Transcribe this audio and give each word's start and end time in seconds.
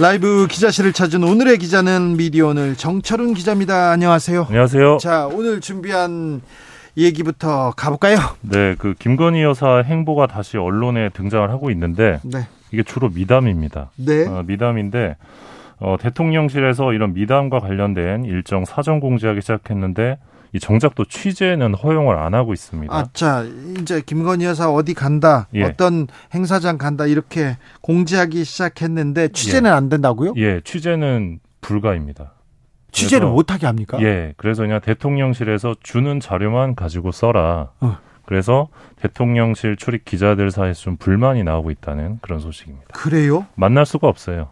라이브 0.00 0.46
기자실을 0.48 0.94
찾은 0.94 1.22
오늘의 1.22 1.58
기자는 1.58 2.16
미디어오늘 2.16 2.74
정철훈 2.74 3.34
기자입니다. 3.34 3.90
안녕하세요. 3.90 4.46
안녕하세요. 4.48 4.96
자, 4.96 5.26
오늘 5.26 5.60
준비한 5.60 6.40
얘기부터 6.96 7.74
가볼까요? 7.76 8.16
네, 8.40 8.76
그 8.78 8.94
김건희 8.98 9.42
여사 9.42 9.82
행보가 9.82 10.26
다시 10.26 10.56
언론에 10.56 11.10
등장을 11.10 11.50
하고 11.50 11.70
있는데 11.70 12.18
네. 12.24 12.46
이게 12.72 12.82
주로 12.82 13.10
미담입니다. 13.10 13.90
네. 13.96 14.26
어, 14.26 14.42
미담인데 14.46 15.16
어, 15.80 15.96
대통령실에서 16.00 16.94
이런 16.94 17.12
미담과 17.12 17.60
관련된 17.60 18.24
일정 18.24 18.64
사전 18.64 19.00
공지하기 19.00 19.42
시작했는데 19.42 20.16
이 20.52 20.58
정작 20.58 20.94
또 20.94 21.04
취재는 21.04 21.74
허용을 21.74 22.18
안 22.18 22.34
하고 22.34 22.52
있습니다. 22.52 22.92
아, 22.94 23.06
자, 23.12 23.44
이제 23.80 24.02
김건희 24.04 24.44
여사 24.44 24.70
어디 24.70 24.94
간다, 24.94 25.46
예. 25.54 25.62
어떤 25.62 26.08
행사장 26.34 26.76
간다 26.76 27.06
이렇게 27.06 27.56
공지하기 27.82 28.42
시작했는데 28.44 29.28
취재는 29.28 29.72
안 29.72 29.88
된다고요? 29.88 30.34
예, 30.36 30.60
취재는 30.64 31.38
불가입니다. 31.60 32.32
취재를 32.92 33.26
그래서- 33.26 33.34
못 33.34 33.52
하게 33.52 33.66
합니까? 33.66 33.98
예, 34.02 34.34
그래서 34.36 34.62
그냥 34.62 34.80
대통령실에서 34.80 35.76
주는 35.82 36.18
자료만 36.18 36.74
가지고 36.74 37.12
써라. 37.12 37.70
어. 37.80 37.98
그래서 38.26 38.68
대통령실 38.96 39.76
출입 39.76 40.04
기자들 40.04 40.50
사이에서 40.50 40.80
좀 40.82 40.96
불만이 40.96 41.42
나오고 41.44 41.70
있다는 41.70 42.18
그런 42.22 42.38
소식입니다. 42.40 42.86
그래요? 42.92 43.46
만날 43.54 43.86
수가 43.86 44.08
없어요. 44.08 44.48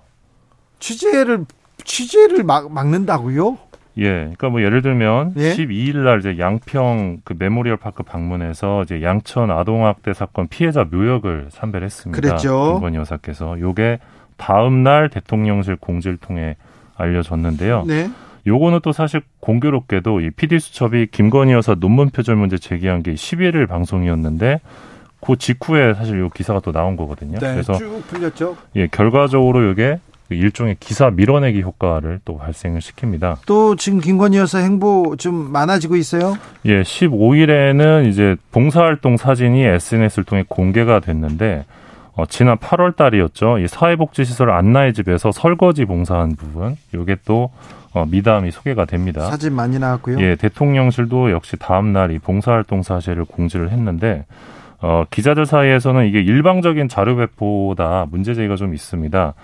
취재를 0.78 1.44
취재를 1.84 2.42
막, 2.44 2.70
막는다고요? 2.72 3.58
예, 3.98 4.10
그러니까 4.10 4.48
뭐 4.48 4.62
예를 4.62 4.82
들면 4.82 5.34
예? 5.36 5.54
12일 5.54 5.98
날 5.98 6.20
이제 6.20 6.38
양평 6.38 7.18
그 7.24 7.34
메모리얼 7.38 7.76
파크 7.76 8.02
방문해서 8.02 8.82
이제 8.82 9.02
양천 9.02 9.50
아동학대 9.50 10.12
사건 10.12 10.46
피해자 10.48 10.84
묘역을 10.84 11.30
참배했습니다. 11.30 12.20
그랬죠. 12.20 12.74
김건희 12.74 12.96
여사께서 12.98 13.58
요게 13.60 13.98
다음 14.36 14.82
날 14.84 15.08
대통령실 15.08 15.76
공지를 15.76 16.16
통해 16.16 16.56
알려졌는데요. 16.96 17.84
네. 17.86 18.08
요거는 18.46 18.80
또 18.82 18.92
사실 18.92 19.20
공교롭게도 19.40 20.20
이 20.20 20.30
PD 20.30 20.58
수첩이 20.58 21.08
김건희 21.08 21.52
여사 21.52 21.74
논문 21.74 22.10
표절 22.10 22.36
문제 22.36 22.56
제기한 22.56 23.02
게 23.02 23.12
11일 23.12 23.68
방송이었는데 23.68 24.60
그 25.20 25.36
직후에 25.36 25.94
사실 25.94 26.20
요 26.20 26.28
기사가 26.28 26.60
또 26.60 26.72
나온 26.72 26.96
거거든요. 26.96 27.38
네. 27.38 27.52
그래서 27.52 27.74
쭉 27.74 28.02
풀렸죠. 28.06 28.56
예, 28.76 28.86
결과적으로 28.86 29.66
요게 29.68 29.98
그 29.98 30.07
일종의 30.30 30.76
기사 30.80 31.10
밀어내기 31.10 31.62
효과를 31.62 32.20
또 32.24 32.36
발생을 32.38 32.80
시킵니다. 32.80 33.36
또 33.46 33.76
지금 33.76 34.00
김건희 34.00 34.36
여사 34.38 34.58
행보 34.58 35.16
좀 35.18 35.50
많아지고 35.52 35.96
있어요. 35.96 36.36
예, 36.66 36.82
15일에는 36.82 38.06
이제 38.08 38.36
봉사활동 38.52 39.16
사진이 39.16 39.62
SNS를 39.64 40.24
통해 40.24 40.44
공개가 40.48 41.00
됐는데 41.00 41.64
어, 42.14 42.26
지난 42.26 42.56
8월 42.56 42.96
달이었죠. 42.96 43.58
이 43.58 43.68
사회복지시설 43.68 44.50
안나의 44.50 44.92
집에서 44.92 45.30
설거지 45.30 45.84
봉사한 45.84 46.34
부분, 46.36 46.76
요게 46.92 47.18
또 47.24 47.50
어, 47.94 48.04
미담이 48.06 48.50
소개가 48.50 48.84
됩니다. 48.84 49.24
사진 49.30 49.54
많이 49.54 49.78
나왔고요. 49.78 50.18
예, 50.20 50.34
대통령실도 50.36 51.30
역시 51.30 51.56
다음 51.58 51.92
날 51.92 52.10
이 52.10 52.18
봉사활동 52.18 52.82
사실을 52.82 53.24
공지를 53.24 53.70
했는데 53.70 54.24
어, 54.80 55.04
기자들 55.10 55.46
사이에서는 55.46 56.06
이게 56.06 56.20
일방적인 56.20 56.88
자료 56.88 57.16
배포보다 57.16 58.06
문제 58.10 58.34
제기가 58.34 58.56
좀 58.56 58.74
있습니다. 58.74 59.34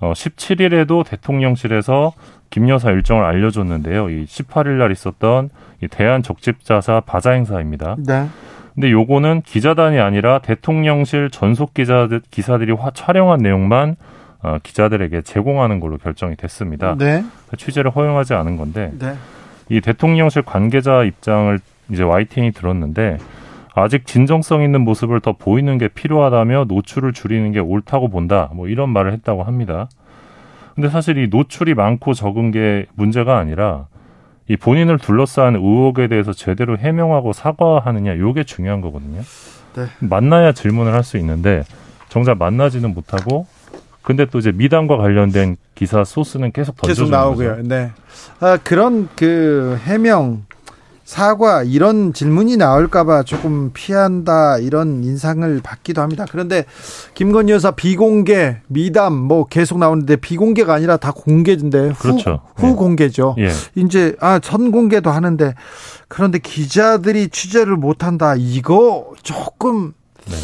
어, 0.00 0.12
17일에도 0.12 1.04
대통령실에서 1.06 2.12
김 2.50 2.68
여사 2.68 2.90
일정을 2.90 3.24
알려줬는데요. 3.24 4.10
이 4.10 4.24
18일 4.24 4.78
날 4.78 4.92
있었던 4.92 5.50
이 5.82 5.88
대한 5.88 6.22
적집자사 6.22 7.00
바자 7.00 7.32
행사입니다. 7.32 7.96
네. 7.98 8.28
근데 8.74 8.90
요거는 8.90 9.42
기자단이 9.42 9.98
아니라 9.98 10.38
대통령실 10.38 11.30
전속 11.30 11.72
기자들 11.72 12.20
기사들이 12.30 12.72
화, 12.72 12.90
촬영한 12.90 13.40
내용만 13.40 13.96
어, 14.42 14.58
기자들에게 14.62 15.22
제공하는 15.22 15.80
걸로 15.80 15.96
결정이 15.96 16.36
됐습니다. 16.36 16.94
네. 16.96 17.24
취재를 17.56 17.90
허용하지 17.90 18.34
않은 18.34 18.56
건데 18.56 18.92
네. 18.98 19.16
이 19.70 19.80
대통령실 19.80 20.42
관계자 20.42 21.04
입장을 21.04 21.58
이제 21.90 22.02
YTN이 22.02 22.52
들었는데 22.52 23.18
아직 23.78 24.06
진정성 24.06 24.62
있는 24.62 24.80
모습을 24.82 25.20
더 25.20 25.32
보이는 25.32 25.76
게 25.76 25.88
필요하다며 25.88 26.64
노출을 26.68 27.12
줄이는 27.12 27.52
게 27.52 27.60
옳다고 27.60 28.08
본다. 28.08 28.50
뭐 28.54 28.68
이런 28.68 28.88
말을 28.88 29.12
했다고 29.12 29.42
합니다. 29.42 29.88
근데 30.74 30.88
사실 30.88 31.18
이 31.18 31.28
노출이 31.28 31.74
많고 31.74 32.14
적은 32.14 32.50
게 32.52 32.86
문제가 32.94 33.38
아니라 33.38 33.86
이 34.48 34.56
본인을 34.56 34.98
둘러싼 34.98 35.56
의혹에 35.56 36.08
대해서 36.08 36.32
제대로 36.32 36.78
해명하고 36.78 37.32
사과하느냐 37.32 38.18
요게 38.18 38.44
중요한 38.44 38.80
거거든요. 38.80 39.20
네. 39.74 39.84
만나야 40.00 40.52
질문을 40.52 40.92
할 40.94 41.02
수 41.02 41.18
있는데 41.18 41.62
정작 42.08 42.38
만나지는 42.38 42.94
못하고 42.94 43.46
근데 44.00 44.24
또 44.24 44.38
이제 44.38 44.52
미담과 44.52 44.96
관련된 44.96 45.56
기사 45.74 46.02
소스는 46.04 46.52
계속 46.52 46.76
계속 46.76 46.86
던져주는 47.06 47.10
나오고요. 47.10 47.50
거죠. 47.56 47.68
네. 47.68 47.90
아, 48.40 48.56
그런 48.62 49.08
그 49.16 49.78
해명 49.84 50.44
사과 51.06 51.62
이런 51.62 52.12
질문이 52.12 52.56
나올까봐 52.56 53.22
조금 53.22 53.70
피한다 53.72 54.58
이런 54.58 55.04
인상을 55.04 55.60
받기도 55.62 56.02
합니다. 56.02 56.26
그런데 56.28 56.64
김건희 57.14 57.52
여사 57.52 57.70
비공개 57.70 58.56
미담 58.66 59.14
뭐 59.14 59.46
계속 59.46 59.78
나오는데 59.78 60.16
비공개가 60.16 60.74
아니라 60.74 60.96
다 60.96 61.12
공개인데 61.12 61.90
후, 61.90 61.94
그렇죠. 62.00 62.40
후 62.56 62.66
네. 62.66 62.72
공개죠. 62.74 63.36
예. 63.38 63.50
이제 63.76 64.16
아 64.20 64.40
선공개도 64.42 65.08
하는데 65.08 65.54
그런데 66.08 66.40
기자들이 66.40 67.28
취재를 67.28 67.76
못한다 67.76 68.34
이거 68.36 69.12
조금 69.22 69.92
네. 70.28 70.34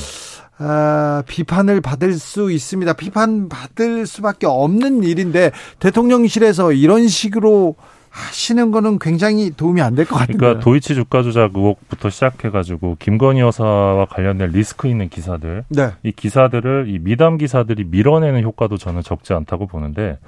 아, 0.59 1.25
비판을 1.27 1.81
받을 1.81 2.15
수 2.15 2.53
있습니다. 2.53 2.93
비판 2.93 3.49
받을 3.49 4.07
수밖에 4.07 4.47
없는 4.47 5.03
일인데 5.03 5.51
대통령실에서 5.81 6.71
이런 6.73 7.09
식으로 7.09 7.75
하시는 8.13 8.71
거는 8.71 8.99
굉장히 8.99 9.51
도움이 9.57 9.81
안 9.81 9.95
될 9.95 10.05
것 10.07 10.17
같은데. 10.17 10.39
그러니까 10.39 10.61
도이치 10.61 10.95
주가 10.95 11.23
조작 11.23 11.53
의혹부터 11.57 12.11
시작해가지고 12.11 12.97
김건희 12.99 13.41
여사와 13.41 14.05
관련된 14.07 14.51
리스크 14.51 14.87
있는 14.87 15.09
기사들, 15.09 15.65
네. 15.71 15.91
이 16.03 16.13
기사들을 16.13 16.87
이 16.89 16.99
미담 16.99 17.39
기사들이 17.39 17.85
밀어내는 17.85 18.43
효과도 18.43 18.77
저는 18.77 19.03
적지 19.03 19.33
않다고 19.33 19.67
보는데 19.67 20.19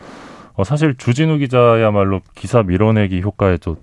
어, 0.54 0.64
사실 0.64 0.94
주진우 0.96 1.38
기자야말로 1.38 2.20
기사 2.34 2.62
밀어내기 2.62 3.20
효과의 3.20 3.58
또 3.58 3.76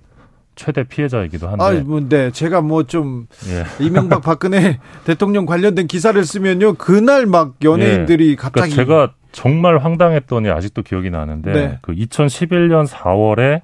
최대 0.56 0.82
피해자이기도 0.84 1.48
한데. 1.48 1.64
아, 1.64 1.70
뭐, 1.84 2.00
네. 2.08 2.30
제가 2.30 2.60
뭐 2.60 2.82
좀 2.82 3.26
예. 3.48 3.64
이명박 3.84 4.20
박근혜 4.22 4.80
대통령 5.04 5.46
관련된 5.46 5.86
기사를 5.86 6.22
쓰면요. 6.24 6.74
그날 6.74 7.26
막 7.26 7.54
연예인들이 7.62 8.30
예. 8.32 8.34
갑자기 8.36 8.72
그러니까 8.74 8.76
제가 9.06 9.14
정말 9.32 9.78
황당했더니 9.78 10.50
아직도 10.50 10.82
기억이 10.82 11.08
나는데 11.10 11.52
네. 11.52 11.78
그 11.82 11.92
2011년 11.92 12.86
4월에 12.86 13.62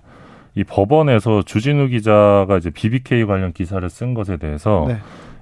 이 0.59 0.65
법원에서 0.65 1.43
주진우 1.43 1.87
기자가 1.87 2.57
이제 2.59 2.71
BBK 2.71 3.27
관련 3.27 3.53
기사를 3.53 3.89
쓴 3.89 4.13
것에 4.13 4.39
대해서 4.39 4.87
네. 4.89 4.99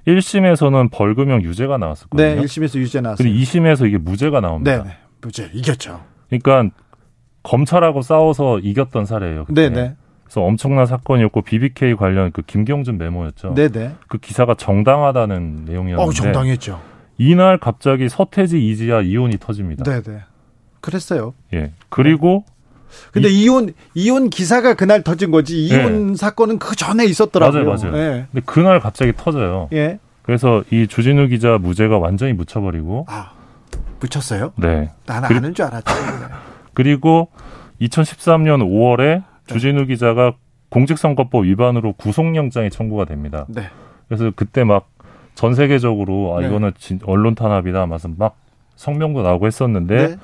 1심에서는 0.06 0.90
벌금형 0.92 1.42
유죄가 1.42 1.78
나왔었거든요. 1.78 2.34
네, 2.34 2.42
1심에서 2.42 2.78
유죄 2.78 3.00
나왔어요. 3.00 3.26
근데 3.26 3.40
2심에서 3.42 3.88
이게 3.88 3.96
무죄가 3.96 4.42
나옵니다. 4.42 4.76
네, 4.76 4.90
네. 4.90 4.96
무죄 5.22 5.50
이겼죠. 5.54 6.02
그러니까 6.28 6.68
검찰하고 7.42 8.02
싸워서 8.02 8.58
이겼던 8.58 9.06
사례예요. 9.06 9.46
네, 9.48 9.70
네. 9.70 9.96
그래서 10.24 10.42
엄청난 10.42 10.84
사건이었고 10.84 11.40
BBK 11.40 11.94
관련 11.94 12.30
그 12.30 12.42
김경준 12.42 12.98
메모였죠. 12.98 13.54
네, 13.54 13.68
네. 13.70 13.94
그 14.08 14.18
기사가 14.18 14.54
정당하다는 14.54 15.64
내용이었는데 15.64 16.02
어, 16.02 16.12
정당했죠. 16.12 16.78
이날 17.16 17.56
갑자기 17.56 18.10
서태지 18.10 18.68
이지아 18.68 19.00
이혼이 19.00 19.38
터집니다. 19.38 19.90
네, 19.90 20.02
네. 20.02 20.20
그랬어요. 20.82 21.32
예. 21.54 21.72
그리고 21.88 22.44
근데 23.12 23.28
이혼 23.28 23.72
이혼 23.94 24.30
기사가 24.30 24.74
그날 24.74 25.02
터진 25.02 25.30
거지 25.30 25.64
이혼 25.64 26.14
사건은 26.16 26.58
그 26.58 26.74
전에 26.76 27.04
있었더라고요. 27.04 27.60
네. 27.62 27.66
맞아요, 27.68 27.92
맞아요. 27.92 27.96
예. 27.96 28.26
근데 28.32 28.44
그날 28.46 28.80
갑자기 28.80 29.12
터져요. 29.16 29.68
예. 29.72 29.98
그래서 30.22 30.62
이 30.70 30.86
주진우 30.86 31.28
기자 31.28 31.58
무죄가 31.58 31.98
완전히 31.98 32.32
묻혀버리고 32.32 33.06
아, 33.08 33.30
붙였어요? 34.00 34.52
네. 34.56 34.90
나는 35.06 35.28
그리- 35.28 35.38
아는 35.38 35.54
줄 35.54 35.64
알았지. 35.66 35.92
그리고 36.74 37.28
2013년 37.80 38.60
5월에 38.62 39.22
주진우 39.46 39.86
기자가 39.86 40.32
공직선거법 40.70 41.44
위반으로 41.44 41.92
구속영장이 41.94 42.70
청구가 42.70 43.04
됩니다. 43.04 43.46
네. 43.48 43.62
그래서 44.08 44.30
그때 44.34 44.64
막 44.64 44.88
전 45.36 45.54
세계적으로 45.54 46.34
아 46.34 46.40
네. 46.40 46.46
이거는 46.48 46.72
진- 46.78 46.98
언론 47.04 47.34
탄압이다, 47.34 47.84
맞아 47.84 48.08
막 48.16 48.36
성명도 48.74 49.20
나오고 49.20 49.46
했었는데 49.46 50.08
네. 50.08 50.16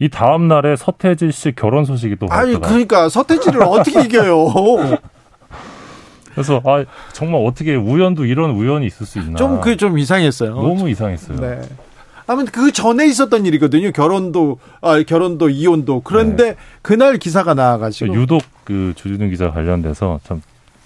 이 0.00 0.08
다음 0.08 0.46
날에 0.48 0.76
서태지 0.76 1.32
씨 1.32 1.52
결혼 1.54 1.84
소식이 1.84 2.16
또 2.16 2.26
아니 2.30 2.54
그러니까 2.60 3.08
서태지를 3.08 3.62
어떻게 3.66 4.02
이겨요? 4.02 4.98
그래서 6.32 6.62
아 6.64 6.84
정말 7.12 7.44
어떻게 7.44 7.74
우연도 7.74 8.24
이런 8.24 8.52
우연이 8.52 8.86
있을 8.86 9.06
수 9.06 9.18
있나? 9.18 9.36
좀 9.36 9.60
그게 9.60 9.76
좀 9.76 9.98
이상했어요. 9.98 10.54
너무 10.54 10.88
이상했어요. 10.88 11.40
네. 11.40 11.60
아무튼 12.28 12.52
그 12.52 12.70
전에 12.70 13.06
있었던 13.06 13.44
일이거든요. 13.46 13.90
결혼도 13.90 14.58
아 14.82 15.02
결혼도 15.02 15.48
이혼도 15.48 16.02
그런데 16.02 16.50
네. 16.50 16.56
그날 16.82 17.16
기사가 17.16 17.54
나와가지고 17.54 18.14
유독 18.14 18.42
그 18.62 18.92
주진우 18.94 19.30
기자 19.30 19.50
관련돼서 19.50 20.20
참 20.24 20.42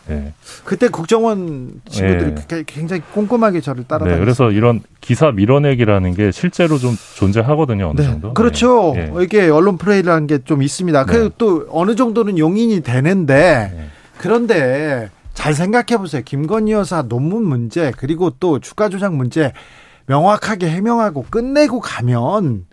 네. 0.09 0.33
그때 0.65 0.89
국정원 0.89 1.81
친구들이 1.89 2.35
네. 2.49 2.65
굉장히 2.67 3.03
꼼꼼하게 3.15 3.61
저를 3.61 3.85
따라다녔어요. 3.85 4.19
네, 4.19 4.25
그래서 4.25 4.51
이런 4.51 4.81
기사 5.01 5.31
밀어내기라는 5.31 6.15
게 6.15 6.31
실제로 6.33 6.79
좀 6.79 6.97
존재하거든요, 7.17 7.91
어느 7.91 8.01
네. 8.01 8.07
정도. 8.07 8.35
그렇죠. 8.35 8.93
네. 8.95 9.13
이게 9.23 9.49
언론 9.49 9.79
플레이라는 9.79 10.27
게 10.27 10.39
좀 10.45 10.63
있습니다. 10.63 11.05
네. 11.07 11.13
그리고 11.13 11.29
또 11.39 11.67
어느 11.71 11.95
정도는 11.95 12.37
용인이 12.39 12.81
되는데 12.83 13.73
네. 13.75 13.87
그런데 14.19 15.09
잘 15.35 15.55
생각해 15.55 15.99
보세요. 15.99 16.23
김건희 16.25 16.73
여사 16.73 17.03
논문 17.03 17.45
문제 17.45 17.93
그리고 17.97 18.31
또 18.39 18.59
주가 18.59 18.89
조작 18.89 19.15
문제 19.15 19.53
명확하게 20.07 20.69
해명하고 20.69 21.27
끝내고 21.31 21.81
가면 21.81 22.67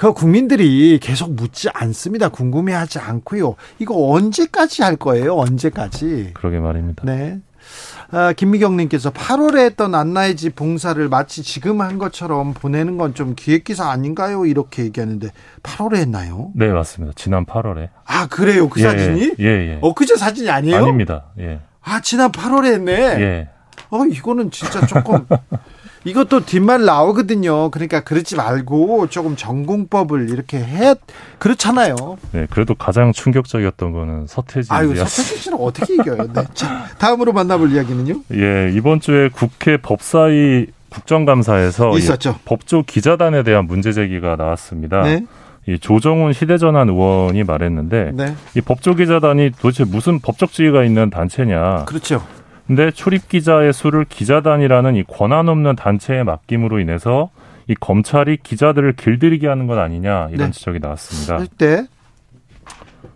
그 0.00 0.14
국민들이 0.14 0.98
계속 0.98 1.34
묻지 1.34 1.68
않습니다. 1.74 2.30
궁금해하지 2.30 2.98
않고요. 3.00 3.56
이거 3.78 3.94
언제까지 4.12 4.82
할 4.82 4.96
거예요? 4.96 5.36
언제까지? 5.36 6.30
그러게 6.32 6.58
말입니다. 6.58 7.02
네. 7.04 7.38
아, 8.10 8.32
김미경님께서 8.32 9.10
8월에 9.10 9.58
했던 9.66 9.94
안나의 9.94 10.36
집 10.36 10.56
봉사를 10.56 11.06
마치 11.10 11.42
지금 11.42 11.82
한 11.82 11.98
것처럼 11.98 12.54
보내는 12.54 12.96
건 12.96 13.12
좀 13.12 13.34
기획기사 13.36 13.90
아닌가요? 13.90 14.46
이렇게 14.46 14.84
얘기하는데 14.84 15.28
8월에 15.62 15.96
했나요? 15.96 16.50
네 16.54 16.68
맞습니다. 16.68 17.12
지난 17.14 17.44
8월에. 17.44 17.90
아 18.06 18.26
그래요 18.28 18.70
그 18.70 18.80
예, 18.80 18.84
사진이? 18.84 19.32
예 19.38 19.44
예. 19.44 19.78
엊그제 19.82 20.16
사진이 20.16 20.48
아니에요? 20.48 20.76
아닙니다. 20.78 21.26
예. 21.38 21.60
아 21.82 22.00
지난 22.00 22.32
8월에 22.32 22.72
했네. 22.72 22.92
예. 23.20 23.48
어 23.90 24.06
이거는 24.06 24.50
진짜 24.50 24.86
조금 24.86 25.26
이것도 26.04 26.46
뒷말 26.46 26.84
나오거든요. 26.84 27.70
그러니까 27.70 28.00
그러지 28.00 28.36
말고 28.36 29.08
조금 29.08 29.36
전공법을 29.36 30.30
이렇게 30.30 30.58
해 30.58 30.94
그렇잖아요. 31.38 31.94
네, 32.32 32.46
그래도 32.50 32.74
가장 32.74 33.12
충격적이었던 33.12 33.92
거는 33.92 34.26
서태지. 34.26 34.68
아유, 34.72 34.94
서태지 34.96 35.38
씨는 35.38 35.58
어떻게 35.60 35.94
이겨요? 35.94 36.32
네. 36.32 36.42
자, 36.54 36.86
다음으로 36.98 37.32
만나볼 37.32 37.72
이야기는요? 37.72 38.20
예, 38.32 38.72
이번 38.74 39.00
주에 39.00 39.28
국회 39.28 39.76
법사위 39.76 40.66
국정감사에서 40.90 41.96
있었죠. 41.98 42.36
법조 42.44 42.82
기자단에 42.82 43.42
대한 43.42 43.66
문제 43.66 43.92
제기가 43.92 44.36
나왔습니다. 44.36 45.02
네. 45.02 45.24
이 45.68 45.78
조정훈 45.78 46.32
시대전환 46.32 46.88
의원이 46.88 47.44
말했는데 47.44 48.12
네. 48.14 48.34
이 48.56 48.60
법조 48.60 48.94
기자단이 48.94 49.52
도대체 49.60 49.84
무슨 49.84 50.18
법적 50.18 50.52
지위가 50.52 50.84
있는 50.84 51.10
단체냐? 51.10 51.84
그렇죠. 51.84 52.22
근데 52.70 52.92
출입 52.92 53.28
기자의 53.28 53.72
수를 53.72 54.04
기자단이라는 54.04 54.94
이 54.94 55.02
권한 55.02 55.48
없는 55.48 55.74
단체에 55.74 56.22
맡김으로 56.22 56.78
인해서 56.78 57.30
이 57.66 57.74
검찰이 57.74 58.36
기자들을 58.44 58.92
길들이게 58.92 59.48
하는 59.48 59.66
것 59.66 59.76
아니냐 59.76 60.28
이런 60.30 60.46
네. 60.46 60.50
지적이 60.52 60.78
나왔습니다. 60.78 61.48
네. 61.58 61.88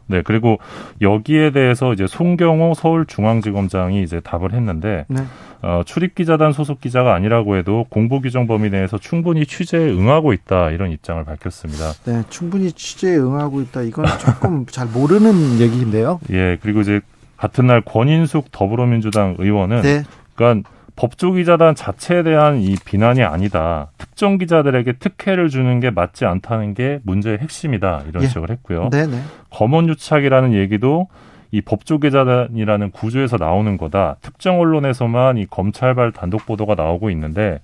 네, 0.09 0.23
그리고 0.23 0.59
여기에 1.01 1.53
대해서 1.53 1.93
이제 1.93 2.09
송경호 2.09 2.75
서울중앙지검장이 2.75 4.03
이제 4.03 4.19
답을 4.19 4.55
했는데 4.55 5.05
네. 5.07 5.23
어, 5.63 5.83
출입 5.87 6.17
기자단 6.17 6.53
소속 6.53 6.81
기자가 6.81 7.15
아니라고 7.15 7.57
해도 7.57 7.87
공보 7.91 8.23
규정 8.23 8.49
범위 8.49 8.71
내에서 8.71 8.99
충분히 8.99 9.47
취재에 9.47 9.89
응하고 9.89 10.33
있다 10.33 10.73
이런 10.73 10.91
입장을 10.91 11.23
밝혔습니다. 11.23 11.93
네, 12.07 12.25
충분히 12.29 12.73
취재에 12.73 13.17
응하고 13.19 13.61
있다. 13.61 13.83
이건 13.83 14.05
조금 14.19 14.67
잘 14.69 14.89
모르는 14.89 15.61
얘기인데요. 15.61 16.19
예, 16.31 16.59
그리고 16.61 16.81
이제 16.81 17.01
같은 17.37 17.67
날 17.67 17.81
권인숙 17.81 18.53
더불어민주당 18.53 19.37
의원은 19.39 19.83
네. 19.83 20.03
그러니까 20.35 20.69
법조기자단 20.97 21.75
자체에 21.75 22.23
대한 22.23 22.61
이 22.61 22.77
비난이 22.85 23.23
아니다. 23.23 23.91
특정 23.99 24.39
기자들에게 24.39 24.93
특혜를 24.95 25.49
주는 25.49 25.81
게 25.81 25.91
맞지 25.91 26.25
않다는 26.25 26.75
게 26.75 27.01
문제의 27.03 27.39
핵심이다. 27.39 28.05
이런 28.09 28.23
예. 28.23 28.29
지적을 28.29 28.51
했고요. 28.51 28.91
네네. 28.91 29.21
검언유착이라는 29.51 30.55
얘기도 30.55 31.09
이 31.51 31.61
법조기자단이라는 31.61 32.91
구조에서 32.91 33.37
나오는 33.37 33.77
거다. 33.77 34.17
특정 34.23 34.61
언론에서만 34.61 35.37
이 35.39 35.47
검찰발 35.47 36.13
단독 36.13 36.47
보도가 36.47 36.75
나오고 36.75 37.11
있는데 37.11 37.61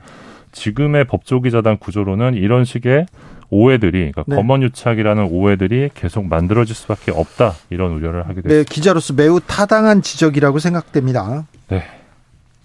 지금의 0.52 1.05
법조기자단 1.05 1.78
구조로는 1.78 2.34
이런 2.34 2.64
식의 2.64 3.06
오해들이 3.50 4.12
그러니까 4.12 4.25
네. 4.26 4.37
검언유착이라는 4.37 5.29
오해들이 5.31 5.91
계속 5.94 6.26
만들어질 6.26 6.75
수밖에 6.75 7.11
없다 7.11 7.55
이런 7.69 7.93
우려를 7.93 8.23
하게 8.23 8.43
됐습니다. 8.43 8.55
네, 8.55 8.64
기자로서 8.64 9.12
매우 9.14 9.41
타당한 9.41 10.02
지적이라고 10.02 10.58
생각됩니다. 10.58 11.44
네. 11.69 11.85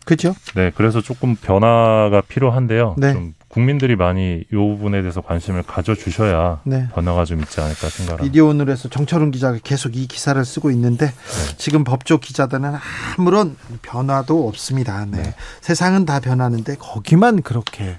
그렇죠? 0.06 0.36
네, 0.56 0.72
그래서 0.76 1.02
조금 1.02 1.36
변화가 1.36 2.22
필요한데요. 2.28 2.96
네. 2.98 3.14
좀 3.14 3.34
국민들이 3.48 3.96
많이 3.96 4.44
이 4.52 4.56
부분에 4.56 5.02
대해서 5.02 5.22
관심을 5.22 5.64
가져주셔야 5.64 6.60
네. 6.64 6.88
변화가 6.94 7.26
좀 7.26 7.40
있지 7.40 7.60
않을까 7.60 7.90
생각합니다. 7.90 8.24
미디어 8.24 8.46
오늘에서 8.46 8.90
정철훈 8.90 9.32
기자가 9.32 9.58
계속 9.64 9.96
이 9.96 10.08
기사를 10.08 10.44
쓰고 10.44 10.72
있는데 10.72 11.08
네. 11.08 11.56
지금 11.58 11.84
법조 11.84 12.20
기자들은 12.20 12.74
아무런 13.18 13.56
변화도 13.82 14.48
없습니다. 14.48 15.06
네. 15.06 15.24
네. 15.24 15.36
세상은 15.62 16.06
다 16.06 16.20
변하는데 16.20 16.76
거기만 16.76 17.42
그렇게 17.42 17.98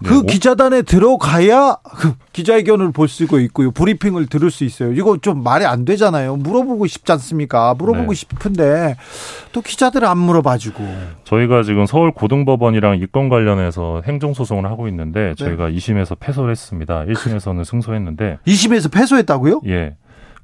네. 0.00 0.08
그 0.08 0.22
기자단에 0.22 0.82
들어가야 0.82 1.76
그 1.82 2.14
기자회견을 2.32 2.92
볼 2.92 3.08
수가 3.08 3.40
있고요. 3.40 3.72
브리핑을 3.72 4.26
들을 4.26 4.50
수 4.50 4.64
있어요. 4.64 4.92
이거 4.92 5.18
좀 5.18 5.42
말이 5.42 5.64
안 5.64 5.84
되잖아요. 5.84 6.36
물어보고 6.36 6.86
싶지 6.86 7.10
않습니까? 7.12 7.74
물어보고 7.74 8.12
네. 8.12 8.14
싶은데 8.14 8.96
또 9.52 9.60
기자들 9.60 10.04
안 10.04 10.18
물어봐주고. 10.18 10.84
저희가 11.24 11.64
지금 11.64 11.86
서울 11.86 12.12
고등법원이랑 12.12 12.98
이권 12.98 13.28
관련해서 13.28 14.02
행정소송을 14.06 14.66
하고 14.66 14.86
있는데 14.88 15.28
네. 15.28 15.34
저희가 15.34 15.70
2심에서 15.70 16.16
패소를 16.20 16.52
했습니다. 16.52 17.04
1심에서는 17.04 17.64
승소했는데. 17.64 18.38
2심에서 18.46 18.92
패소했다고요? 18.92 19.62
예. 19.66 19.96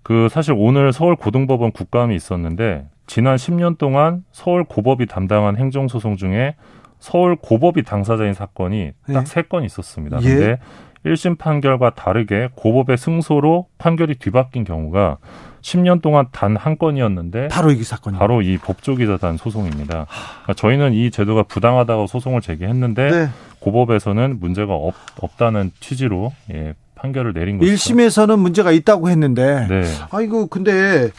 그 0.02 0.28
사실 0.30 0.54
오늘 0.56 0.92
서울 0.92 1.16
고등법원 1.16 1.72
국감이 1.72 2.14
있었는데 2.14 2.86
지난 3.06 3.36
10년 3.36 3.78
동안 3.78 4.24
서울 4.32 4.64
고법이 4.64 5.06
담당한 5.06 5.56
행정소송 5.56 6.16
중에 6.16 6.56
서울 7.04 7.36
고법이 7.36 7.82
당사자인 7.82 8.32
사건이 8.32 8.92
딱 9.12 9.26
세건 9.26 9.60
네. 9.60 9.66
있었습니다. 9.66 10.22
예. 10.22 10.26
근데 10.26 10.58
1심 11.04 11.36
판결과 11.36 11.90
다르게 11.90 12.48
고법의 12.54 12.96
승소로 12.96 13.66
판결이 13.76 14.14
뒤바뀐 14.14 14.64
경우가 14.64 15.18
10년 15.60 16.00
동안 16.00 16.28
단 16.32 16.56
한 16.56 16.78
건이었는데 16.78 17.48
바로 17.48 17.72
이 17.72 17.82
사건이 17.84 18.16
바로 18.16 18.40
이 18.40 18.56
법조기자단 18.56 19.36
소송입니다. 19.36 20.06
그러니까 20.06 20.54
저희는 20.56 20.94
이 20.94 21.10
제도가 21.10 21.42
부당하다고 21.42 22.06
소송을 22.06 22.40
제기했는데 22.40 23.10
네. 23.10 23.28
고법에서는 23.58 24.40
문제가 24.40 24.72
없, 24.72 24.94
없다는 25.20 25.72
취지로 25.80 26.32
예, 26.54 26.72
판결을 26.94 27.34
내린 27.34 27.58
거죠. 27.58 27.70
1심에서는 27.70 28.38
문제가 28.38 28.72
있다고 28.72 29.10
했는데 29.10 29.66
네. 29.68 29.82
아이고 30.10 30.46
근데 30.46 31.10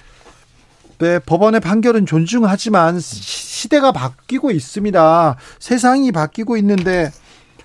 네, 0.99 1.19
법원의 1.19 1.59
판결은 1.61 2.05
존중하지만 2.05 2.99
시대가 2.99 3.91
바뀌고 3.91 4.51
있습니다. 4.51 5.35
세상이 5.59 6.11
바뀌고 6.11 6.57
있는데 6.57 7.11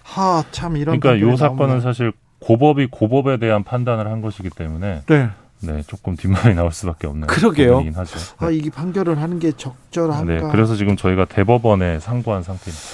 하 0.03 0.43
참 0.51 0.77
이런 0.77 0.99
그러니까 0.99 1.25
이 1.33 1.37
사건은 1.37 1.59
나오면. 1.67 1.81
사실 1.83 2.13
고법이 2.41 2.89
고법에 2.91 3.37
대한 3.39 3.63
판단을 3.63 4.07
한 4.11 4.21
것이기 4.23 4.51
때문에 4.51 5.03
네. 5.07 5.31
네, 5.63 5.83
조금 5.87 6.17
뒷말이 6.17 6.55
나올 6.55 6.73
수밖에 6.73 7.07
없는 7.07 7.27
그러게요. 7.29 7.85
하죠. 7.95 8.19
아, 8.39 8.49
네. 8.49 8.57
이게 8.57 8.71
판결을 8.71 9.21
하는 9.21 9.39
게 9.39 9.53
적절한가? 9.53 10.25
네, 10.25 10.41
그래서 10.51 10.75
지금 10.75 10.97
저희가 10.97 11.27
대법원에 11.27 12.01
상고한 12.01 12.43
상태입니다. 12.43 12.85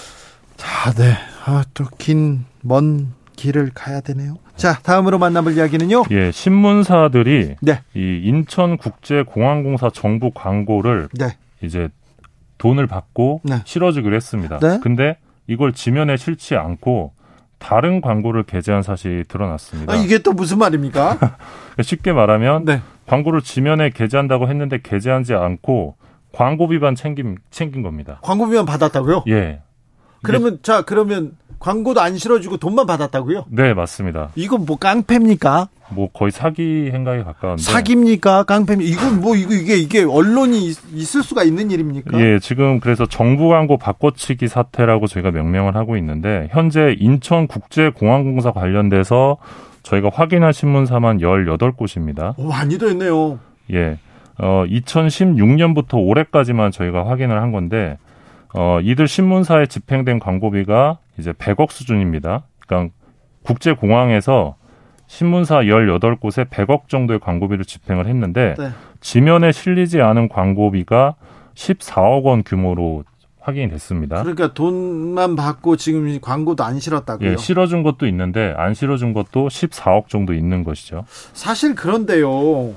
자, 0.56 0.92
네. 0.94 1.16
아, 1.44 1.64
또 1.74 1.84
긴 1.96 2.44
먼 2.62 3.14
길을 3.36 3.70
가야 3.74 4.00
되네요. 4.00 4.36
자, 4.56 4.78
다음으로 4.82 5.18
만나볼 5.18 5.56
이야기는요. 5.56 6.04
예, 6.10 6.32
신문사들이 6.32 7.56
네. 7.60 7.82
이 7.94 8.20
인천국제공항공사 8.24 9.90
정부 9.90 10.30
광고를 10.34 11.08
네. 11.12 11.36
이제 11.62 11.88
돈을 12.58 12.86
받고 12.86 13.42
네. 13.44 13.60
실어주기로 13.64 14.16
했습니다. 14.16 14.58
네. 14.58 14.80
근데 14.82 15.18
이걸 15.46 15.72
지면에 15.72 16.16
실지 16.16 16.56
않고 16.56 17.12
다른 17.58 18.00
광고를 18.00 18.42
게재한 18.44 18.82
사실이 18.82 19.24
드러났습니다. 19.24 19.92
아, 19.92 19.96
이게 19.96 20.18
또 20.18 20.32
무슨 20.32 20.58
말입니까? 20.58 21.18
쉽게 21.82 22.12
말하면 22.12 22.64
네. 22.64 22.82
광고를 23.06 23.42
지면에 23.42 23.90
게재한다고 23.90 24.48
했는데 24.48 24.78
게재하지 24.82 25.34
않고 25.34 25.96
광고 26.32 26.68
비반 26.68 26.94
챙긴 26.94 27.38
챙긴 27.50 27.82
겁니다. 27.82 28.18
광고 28.22 28.48
비반 28.48 28.66
받았다고요? 28.66 29.24
예. 29.28 29.62
그러면 30.22 30.58
자 30.62 30.82
그러면 30.82 31.36
광고도 31.58 32.00
안 32.00 32.16
실어주고 32.18 32.58
돈만 32.58 32.86
받았다고요? 32.86 33.46
네, 33.48 33.74
맞습니다. 33.74 34.30
이건 34.34 34.66
뭐 34.66 34.76
깡패입니까? 34.76 35.68
뭐 35.90 36.08
거의 36.12 36.32
사기 36.32 36.90
행각에 36.92 37.22
가까운데. 37.22 37.62
사기입니까? 37.62 38.42
깡패입니까? 38.44 38.90
이건 38.90 39.20
뭐 39.20 39.36
이거 39.36 39.54
이게 39.54 39.76
이게 39.76 40.02
언론이 40.04 40.66
있을 40.92 41.22
수가 41.22 41.44
있는 41.44 41.70
일입니까? 41.70 42.18
예, 42.20 42.38
지금 42.40 42.80
그래서 42.80 43.06
정부 43.06 43.48
광고 43.48 43.76
바꿔치기 43.78 44.48
사태라고 44.48 45.06
저희가 45.06 45.30
명명을 45.30 45.76
하고 45.76 45.96
있는데 45.96 46.48
현재 46.50 46.94
인천 46.98 47.46
국제공항공사 47.46 48.50
관련돼서 48.52 49.36
저희가 49.84 50.10
확인한 50.12 50.52
신문사만 50.52 51.18
18곳입니다. 51.18 52.34
오, 52.38 52.48
많이 52.48 52.76
됐네요. 52.76 53.38
예. 53.72 53.98
어, 54.38 54.64
2016년부터 54.68 55.94
올해까지만 55.94 56.70
저희가 56.70 57.06
확인을 57.08 57.40
한 57.40 57.52
건데, 57.52 57.96
어, 58.54 58.80
이들 58.82 59.08
신문사에 59.08 59.66
집행된 59.66 60.18
광고비가 60.18 60.98
이제 61.18 61.32
100억 61.32 61.70
수준입니다. 61.70 62.44
그러니까 62.60 62.94
국제공항에서 63.42 64.56
신문사 65.06 65.60
18곳에 65.60 66.48
100억 66.48 66.88
정도의 66.88 67.20
광고비를 67.20 67.64
집행을 67.64 68.06
했는데, 68.06 68.54
네. 68.58 68.70
지면에 69.00 69.52
실리지 69.52 70.00
않은 70.00 70.28
광고비가 70.28 71.14
14억 71.54 72.24
원 72.24 72.42
규모로 72.42 73.04
확인이 73.46 73.70
됐습니다. 73.70 74.20
그러니까 74.22 74.52
돈만 74.52 75.36
받고 75.36 75.76
지금 75.76 76.18
광고도 76.20 76.64
안 76.64 76.80
실었다고요? 76.80 77.30
예, 77.30 77.36
실어준 77.36 77.84
것도 77.84 78.08
있는데 78.08 78.52
안 78.56 78.74
실어준 78.74 79.12
것도 79.12 79.46
14억 79.46 80.08
정도 80.08 80.34
있는 80.34 80.64
것이죠. 80.64 81.04
사실 81.32 81.76
그런데요. 81.76 82.74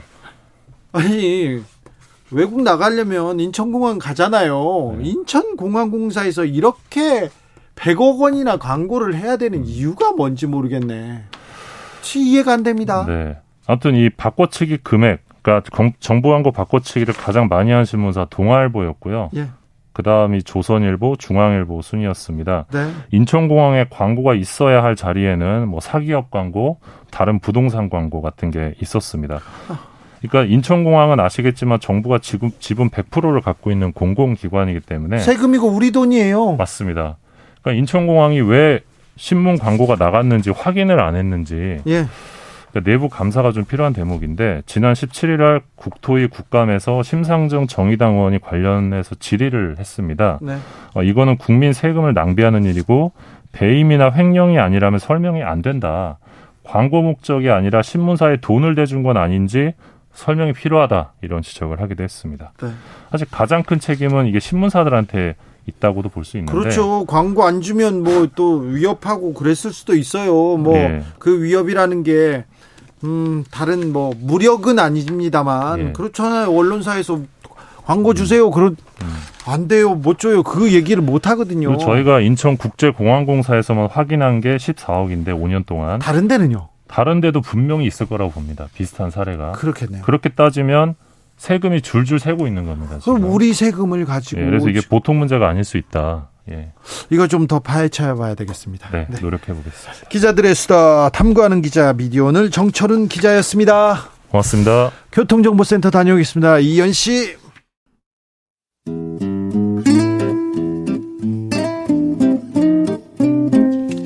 아니 0.91 1.63
외국 2.31 2.61
나가려면 2.61 3.39
인천공항 3.39 3.97
가잖아요. 3.97 4.97
네. 4.97 5.03
인천공항공사에서 5.05 6.45
이렇게 6.45 7.29
100억 7.75 8.19
원이나 8.19 8.57
광고를 8.57 9.15
해야 9.15 9.37
되는 9.37 9.65
이유가 9.65 10.11
뭔지 10.11 10.47
모르겠네. 10.47 11.23
이해가 12.15 12.53
안 12.53 12.63
됩니다. 12.63 13.05
네. 13.07 13.37
아무튼 13.67 13.95
이 13.95 14.09
바꿔치기 14.09 14.77
금액, 14.77 15.23
그러니까 15.41 15.69
정보 15.99 16.29
광고 16.29 16.51
바꿔치기를 16.51 17.13
가장 17.13 17.47
많이 17.47 17.71
한 17.71 17.85
신문사 17.85 18.25
동아일보였고요. 18.29 19.29
예. 19.35 19.47
그 19.93 20.03
다음이 20.03 20.43
조선일보, 20.43 21.17
중앙일보 21.17 21.81
순이었습니다. 21.81 22.65
네. 22.71 22.91
인천공항에 23.11 23.87
광고가 23.89 24.33
있어야 24.33 24.83
할 24.83 24.95
자리에는 24.95 25.67
뭐 25.67 25.79
사기업 25.81 26.31
광고, 26.31 26.79
다른 27.11 27.39
부동산 27.39 27.89
광고 27.89 28.21
같은 28.21 28.49
게 28.49 28.75
있었습니다. 28.81 29.39
그러니까 30.21 30.53
인천공항은 30.53 31.19
아시겠지만 31.19 31.79
정부가 31.79 32.19
지금 32.19 32.51
지분 32.59 32.89
100%를 32.89 33.41
갖고 33.41 33.71
있는 33.71 33.91
공공기관이기 33.93 34.81
때문에 34.81 35.19
세금이고 35.19 35.67
우리 35.67 35.91
돈이에요. 35.91 36.55
맞습니다. 36.55 37.17
그러니까 37.61 37.79
인천공항이 37.79 38.41
왜 38.41 38.81
신문 39.15 39.57
광고가 39.57 39.95
나갔는지 39.97 40.49
확인을 40.49 40.99
안 40.99 41.15
했는지 41.15 41.79
예. 41.87 42.05
그러니까 42.71 42.91
내부 42.91 43.09
감사가 43.09 43.51
좀 43.51 43.65
필요한 43.65 43.93
대목인데 43.93 44.61
지난 44.65 44.93
17일날 44.93 45.61
국토위 45.75 46.27
국감에서 46.27 47.03
심상정 47.03 47.67
정의당 47.67 48.15
의원이 48.15 48.39
관련해서 48.39 49.15
질의를 49.15 49.77
했습니다. 49.79 50.39
네. 50.41 50.57
어, 50.93 51.03
이거는 51.03 51.37
국민 51.37 51.73
세금을 51.73 52.13
낭비하는 52.13 52.65
일이고 52.65 53.11
배임이나 53.51 54.11
횡령이 54.11 54.59
아니라면 54.59 54.99
설명이 54.99 55.43
안 55.43 55.61
된다. 55.61 56.19
광고 56.63 57.01
목적이 57.01 57.49
아니라 57.49 57.81
신문사에 57.81 58.37
돈을 58.41 58.75
대준 58.75 59.01
건 59.01 59.17
아닌지 59.17 59.73
설명이 60.19 60.53
필요하다 60.53 61.13
이런 61.21 61.41
지적을 61.41 61.81
하기도 61.81 62.03
했습니다. 62.03 62.51
네. 62.61 62.69
사실 63.11 63.27
가장 63.31 63.63
큰 63.63 63.79
책임은 63.79 64.25
이게 64.27 64.39
신문사들한테 64.39 65.35
있다고도 65.65 66.09
볼 66.09 66.23
수 66.25 66.37
있는데 66.37 66.51
그렇죠. 66.57 67.05
광고 67.05 67.43
안 67.45 67.61
주면 67.61 68.03
뭐 68.03 68.27
또 68.35 68.57
위협하고 68.59 69.33
그랬을 69.33 69.71
수도 69.71 69.95
있어요. 69.95 70.31
뭐그 70.57 70.77
네. 70.77 71.03
그 71.19 71.43
위협이라는 71.43 72.03
게 72.03 72.45
음, 73.03 73.43
다른 73.51 73.93
뭐 73.93 74.11
무력은 74.19 74.77
아닙니다만 74.79 75.79
예. 75.79 75.91
그렇잖아요. 75.93 76.51
언론사에서 76.55 77.21
광고 77.85 78.13
주세요. 78.13 78.49
그런 78.51 78.75
음. 79.01 79.07
안 79.45 79.67
돼요. 79.67 79.95
못 79.95 80.19
줘요. 80.19 80.43
그 80.43 80.73
얘기를 80.73 81.01
못 81.01 81.27
하거든요. 81.27 81.77
저희가 81.77 82.19
인천국제공항공사에서만 82.19 83.87
확인한 83.91 84.41
게 84.41 84.57
14억인데 84.57 85.27
5년 85.29 85.65
동안 85.65 85.99
다른 85.99 86.27
데는요? 86.27 86.68
다른 86.89 87.21
데도 87.21 87.39
분명히 87.41 87.85
있을 87.85 88.07
거라고 88.07 88.31
봅니다. 88.31 88.67
비슷한 88.73 89.11
사례가. 89.11 89.53
그렇겠네요. 89.53 90.01
그렇게 90.03 90.29
따지면 90.29 90.95
세금이 91.37 91.81
줄줄 91.81 92.19
새고 92.19 92.47
있는 92.47 92.65
겁니다. 92.65 92.97
지금. 92.99 93.13
그럼 93.19 93.31
우리 93.31 93.53
세금을 93.53 94.03
가지고 94.05 94.41
예, 94.41 94.45
그래서 94.45 94.67
이게 94.67 94.81
보통 94.81 95.19
문제가 95.19 95.47
아닐 95.47 95.63
수 95.63 95.77
있다. 95.77 96.29
예. 96.51 96.71
이거 97.11 97.27
좀 97.27 97.47
더 97.47 97.59
파헤쳐 97.59 98.15
봐야 98.15 98.33
되겠습니다. 98.35 98.89
네, 98.91 99.07
네. 99.09 99.19
노력해 99.21 99.53
보겠습니다. 99.53 100.09
기자들의 100.09 100.53
수다 100.55 101.09
탐구하는 101.09 101.61
기자 101.61 101.93
미디어 101.93 102.25
오늘 102.25 102.49
정철은 102.49 103.07
기자였습니다. 103.07 104.09
고맙습니다. 104.29 104.91
교통정보센터 105.11 105.91
다녀오겠습니다. 105.91 106.59
이현 106.59 106.91
씨. 106.91 107.37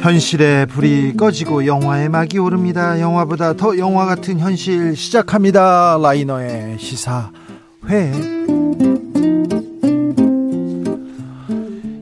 현실의 0.03 0.65
불이 0.65 1.15
꺼지고 1.15 1.65
영화의 1.65 2.09
막이 2.09 2.37
오릅니다. 2.37 2.99
영화보다 2.99 3.53
더 3.53 3.77
영화 3.77 4.05
같은 4.05 4.37
현실 4.37 4.97
시작합니다. 4.97 5.97
라이너의 6.01 6.77
시사회. 6.77 8.11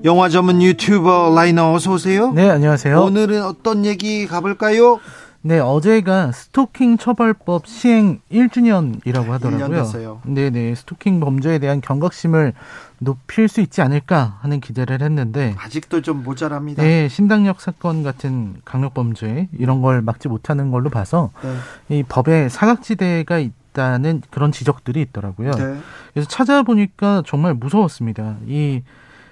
영화 0.03 0.29
전문 0.29 0.63
유튜버 0.63 1.33
라이너 1.35 1.73
어서 1.73 1.93
오세요. 1.93 2.31
네, 2.31 2.49
안녕하세요. 2.49 2.99
오늘은 2.99 3.43
어떤 3.43 3.85
얘기 3.85 4.25
가볼까요? 4.25 4.99
네, 5.43 5.59
어제가 5.59 6.31
스토킹 6.31 6.97
처벌법 6.97 7.65
시행 7.65 8.21
1주년이라고 8.31 9.27
하더라고요. 9.29 9.67
1년 9.67 9.71
됐어요. 9.71 10.21
네, 10.23 10.51
네. 10.51 10.75
스토킹 10.75 11.19
범죄에 11.19 11.57
대한 11.57 11.81
경각심을 11.81 12.53
높일 12.99 13.47
수 13.47 13.61
있지 13.61 13.81
않을까 13.81 14.37
하는 14.41 14.59
기대를 14.59 15.01
했는데 15.01 15.55
아직도 15.57 16.01
좀 16.01 16.23
모자랍니다. 16.23 16.83
네, 16.83 17.07
신당역 17.09 17.59
사건 17.59 18.03
같은 18.03 18.57
강력 18.63 18.93
범죄 18.93 19.49
이런 19.57 19.81
걸 19.81 20.03
막지 20.03 20.27
못하는 20.27 20.69
걸로 20.69 20.91
봐서 20.91 21.31
네. 21.41 21.97
이 21.97 22.03
법에 22.03 22.47
사각지대가 22.47 23.39
있다는 23.39 24.21
그런 24.29 24.51
지적들이 24.51 25.01
있더라고요. 25.01 25.51
네. 25.51 25.77
그래서 26.13 26.29
찾아보니까 26.29 27.23
정말 27.25 27.55
무서웠습니다. 27.55 28.35
이 28.45 28.83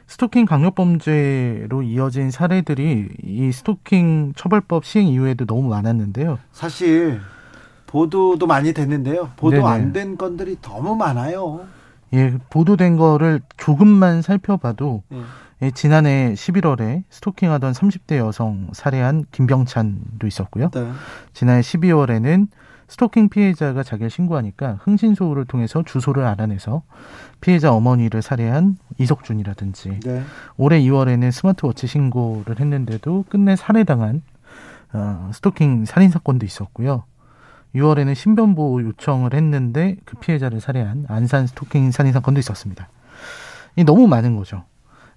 스토킹 0.09 0.45
강력범죄로 0.45 1.83
이어진 1.83 2.31
사례들이 2.31 3.09
이 3.23 3.51
스토킹 3.51 4.33
처벌법 4.35 4.83
시행 4.83 5.07
이후에도 5.07 5.45
너무 5.45 5.69
많았는데요. 5.69 6.39
사실 6.51 7.21
보도도 7.85 8.47
많이 8.47 8.73
됐는데요. 8.73 9.29
보도 9.37 9.67
안 9.67 9.93
된 9.93 10.17
건들이 10.17 10.57
너무 10.61 10.95
많아요. 10.95 11.61
예, 12.13 12.35
보도된 12.49 12.97
거를 12.97 13.39
조금만 13.57 14.23
살펴봐도 14.23 15.03
네. 15.09 15.21
예, 15.61 15.71
지난해 15.71 16.33
11월에 16.35 17.03
스토킹하던 17.11 17.73
30대 17.73 18.17
여성 18.17 18.67
살해한 18.73 19.25
김병찬도 19.31 20.25
있었고요. 20.25 20.71
네. 20.73 20.91
지난해 21.33 21.61
12월에는 21.61 22.47
스토킹 22.89 23.29
피해자가 23.29 23.83
자기를 23.83 24.09
신고하니까 24.09 24.79
흥신소를 24.81 25.45
통해서 25.45 25.83
주소를 25.83 26.25
알아내서 26.25 26.81
피해자 27.39 27.71
어머니를 27.71 28.21
살해한 28.21 28.77
이석준이라든지 28.97 29.99
네. 30.01 30.23
올해 30.57 30.81
2월에는 30.81 31.31
스마트워치 31.31 31.87
신고를 31.87 32.59
했는데도 32.59 33.25
끝내 33.29 33.55
살해당한 33.55 34.21
어, 34.91 35.29
스토킹 35.33 35.85
살인 35.85 36.09
사건도 36.09 36.45
있었고요. 36.45 37.03
6월에는 37.75 38.15
신변보호 38.15 38.81
요청을 38.81 39.35
했는데 39.35 39.95
그 40.03 40.17
피해자를 40.17 40.59
살해한 40.59 41.05
안산 41.07 41.45
스토킹 41.45 41.91
살인 41.91 42.11
사건도 42.11 42.39
있었습니다. 42.39 42.89
이 43.75 43.83
너무 43.83 44.07
많은 44.07 44.35
거죠. 44.35 44.63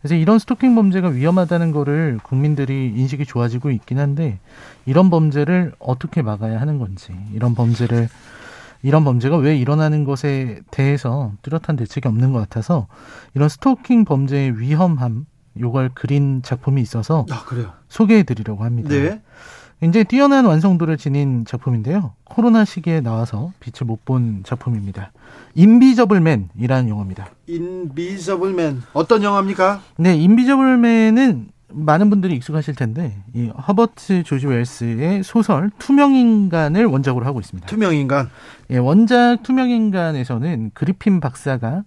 그래서 0.03 0.17
이런 0.17 0.41
스토킹 0.41 0.75
범죄가 0.75 1.09
위험하다는 1.09 1.71
거를 1.71 2.19
국민들이 2.25 2.93
인식이 2.97 3.25
좋아지고 3.25 3.71
있긴 3.71 4.01
한데 4.01 4.41
이런 4.85 5.11
범죄를 5.11 5.73
어떻게 5.79 6.23
막아야 6.23 6.61
하는 6.61 6.79
건지 6.79 7.15
이런 7.33 7.55
범죄를 7.55 8.09
이런 8.83 9.05
범죄가 9.05 9.37
왜 9.37 9.57
일어나는 9.57 10.03
것에 10.03 10.61
대해서 10.73 11.33
뚜렷한 11.43 11.77
대책이 11.77 12.09
없는 12.09 12.33
것 12.33 12.41
같아서 12.41 12.89
이런 13.35 13.49
스토킹 13.49 14.05
범죄의 14.05 14.59
위험함 14.59 15.27
요걸 15.61 15.91
그린 15.95 16.43
작품이 16.43 16.83
있어서 16.83 17.25
아, 17.31 17.45
소개해 17.89 18.25
드리려고 18.25 18.65
합니다. 18.65 18.89
네. 18.89 19.23
굉장히 19.83 20.05
뛰어난 20.05 20.45
완성도를 20.45 20.97
지닌 20.97 21.45
작품인데요. 21.45 22.13
코로나 22.23 22.65
시기에 22.65 23.01
나와서 23.01 23.53
빛을 23.59 23.85
못 23.85 24.05
본 24.05 24.43
작품입니다. 24.45 25.11
인비저블맨이라는 25.57 26.89
영화입니다. 26.89 27.27
인비저블맨 27.49 28.83
어떤 28.93 29.25
영화입니까? 29.25 29.81
네, 29.97 30.15
인비저블맨은 30.15 31.49
많은 31.75 32.11
분들이 32.11 32.37
익숙하실 32.37 32.77
텐데 32.77 33.17
이 33.35 33.49
허버트 33.49 34.23
조지 34.23 34.47
웰스의 34.47 35.25
소설 35.25 35.73
투명인간을 35.81 36.85
원작으로 36.87 37.27
하고 37.27 37.41
있습니다. 37.41 37.67
투명인간. 37.67 38.31
예, 38.71 38.79
원작 38.79 39.43
투명인간에서는 39.43 40.71
그리핀 40.75 41.19
박사가 41.19 41.83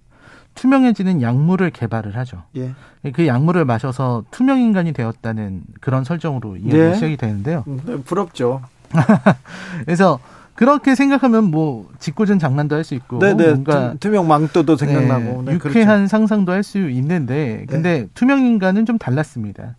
투명해지는 0.56 1.22
약물을 1.22 1.70
개발을 1.72 2.16
하죠. 2.18 2.44
예. 2.56 2.72
그 3.14 3.28
약물을 3.28 3.66
마셔서 3.66 4.24
투명 4.32 4.60
인간이 4.60 4.94
되었다는 4.94 5.62
그런 5.82 6.04
설정으로 6.04 6.58
이야기 6.58 6.78
네. 6.78 6.94
시작이 6.96 7.18
되는데요. 7.18 7.64
음, 7.68 7.82
네, 7.86 7.98
부럽죠. 7.98 8.62
그래서 9.86 10.20
그렇게 10.56 10.96
생각하면 10.96 11.46
뭐 11.52 11.90
짓궂은 12.00 12.40
장난도 12.40 12.76
할 12.76 12.84
수 12.86 12.96
있고 12.96 13.20
네네, 13.20 13.36
네. 13.36 13.50
뭔가 13.52 13.94
투명 14.00 14.28
망토도 14.28 14.78
생각나고 14.78 15.24
네, 15.44 15.46
네, 15.46 15.52
유쾌한 15.54 15.88
그렇죠. 15.98 16.08
상상도 16.08 16.52
할 16.54 16.64
수 16.64 16.90
있는데 16.90 17.66
근데 17.68 18.02
네. 18.04 18.08
투명 18.14 18.40
인간은 18.46 18.86
좀 18.86 18.98
달랐습니다. 18.98 19.76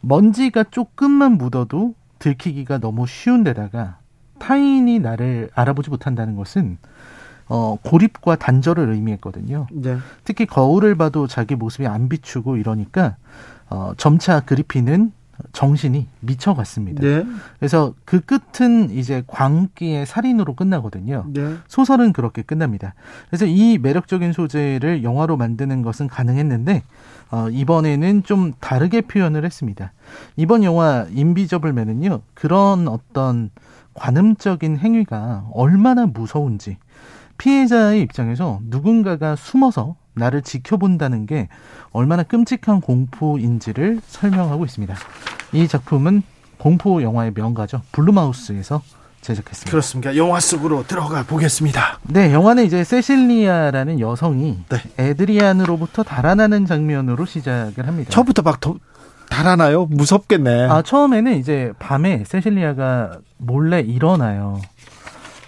먼지가 0.00 0.64
조금만 0.70 1.38
묻어도 1.38 1.94
들키기가 2.18 2.78
너무 2.78 3.06
쉬운 3.06 3.44
데다가 3.44 3.98
타인이 4.40 4.98
나를 4.98 5.50
알아보지 5.54 5.90
못한다는 5.90 6.34
것은 6.36 6.78
어, 7.48 7.76
고립과 7.82 8.36
단절을 8.36 8.90
의미했거든요. 8.90 9.66
네. 9.72 9.98
특히 10.24 10.46
거울을 10.46 10.94
봐도 10.96 11.26
자기 11.26 11.54
모습이 11.54 11.86
안 11.86 12.08
비추고 12.08 12.56
이러니까 12.56 13.16
어, 13.70 13.92
점차 13.96 14.40
그리피는 14.40 15.12
정신이 15.52 16.08
미쳐갔습니다. 16.20 17.00
네. 17.00 17.24
그래서 17.58 17.94
그 18.04 18.20
끝은 18.20 18.90
이제 18.90 19.22
광기의 19.26 20.04
살인으로 20.04 20.54
끝나거든요. 20.54 21.26
네. 21.28 21.54
소설은 21.68 22.12
그렇게 22.12 22.42
끝납니다. 22.42 22.94
그래서 23.28 23.46
이 23.46 23.78
매력적인 23.78 24.32
소재를 24.32 25.04
영화로 25.04 25.36
만드는 25.36 25.82
것은 25.82 26.08
가능했는데 26.08 26.82
어, 27.30 27.48
이번에는 27.50 28.24
좀 28.24 28.52
다르게 28.60 29.02
표현을 29.02 29.44
했습니다. 29.44 29.92
이번 30.36 30.64
영화 30.64 31.06
인비저블맨은요 31.10 32.20
그런 32.34 32.88
어떤 32.88 33.50
관음적인 33.94 34.78
행위가 34.78 35.46
얼마나 35.52 36.06
무서운지 36.06 36.78
피해자의 37.38 38.02
입장에서 38.02 38.60
누군가가 38.64 39.36
숨어서 39.36 39.96
나를 40.14 40.42
지켜본다는 40.42 41.26
게 41.26 41.48
얼마나 41.92 42.22
끔찍한 42.24 42.80
공포인지를 42.80 44.00
설명하고 44.06 44.64
있습니다. 44.64 44.94
이 45.52 45.68
작품은 45.68 46.22
공포 46.58 47.02
영화의 47.02 47.32
명가죠. 47.34 47.82
블루마우스에서 47.92 48.82
제작했습니다. 49.20 49.70
그렇습니다. 49.70 50.16
영화 50.16 50.40
속으로 50.40 50.84
들어가 50.86 51.22
보겠습니다. 51.22 51.98
네, 52.02 52.32
영화는 52.32 52.64
이제 52.64 52.84
세실리아라는 52.84 54.00
여성이 54.00 54.58
네. 54.68 54.78
에드리안으로부터 54.98 56.02
달아나는 56.02 56.66
장면으로 56.66 57.24
시작을 57.24 57.86
합니다. 57.86 58.10
처음부터 58.10 58.42
막 58.42 58.60
더, 58.60 58.76
달아나요? 59.28 59.86
무섭겠네. 59.86 60.68
아, 60.68 60.82
처음에는 60.82 61.36
이제 61.36 61.72
밤에 61.78 62.24
세실리아가 62.26 63.18
몰래 63.36 63.80
일어나요. 63.80 64.60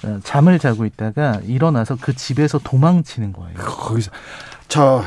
어, 0.05 0.19
잠을 0.23 0.59
자고 0.59 0.85
있다가 0.85 1.41
일어나서 1.47 1.97
그 2.01 2.15
집에서 2.15 2.59
도망치는 2.59 3.33
거예요. 3.33 3.55
거기서 3.59 4.11
저 4.69 5.03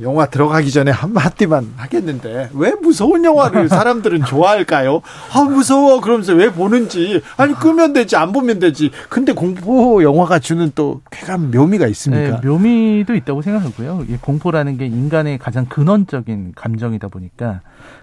영화 0.00 0.26
들어가기 0.26 0.72
전에 0.72 0.90
한마디만 0.90 1.74
하겠는데 1.76 2.50
왜 2.52 2.72
무서운 2.82 3.24
영화를 3.24 3.68
사람들은 3.68 4.24
좋아할까요? 4.24 5.02
아 5.32 5.42
무서워 5.44 6.00
그러면서 6.00 6.32
왜 6.34 6.50
보는지 6.50 7.22
아니 7.36 7.54
끄면 7.54 7.92
되지 7.92 8.16
안 8.16 8.32
보면 8.32 8.58
되지 8.58 8.90
근데 9.08 9.32
공포 9.32 10.02
영화가 10.02 10.40
주는 10.40 10.72
또 10.74 11.00
쾌감 11.12 11.52
묘미가 11.52 11.86
있습니까? 11.88 12.40
네, 12.40 12.46
묘미도 12.48 13.14
있다고 13.14 13.42
생각하고요. 13.42 14.04
이 14.08 14.16
공포라는 14.16 14.78
게 14.78 14.86
인간의 14.86 15.38
가장 15.38 15.66
근원적인 15.66 16.54
감정이다 16.56 17.06
보니까 17.06 17.60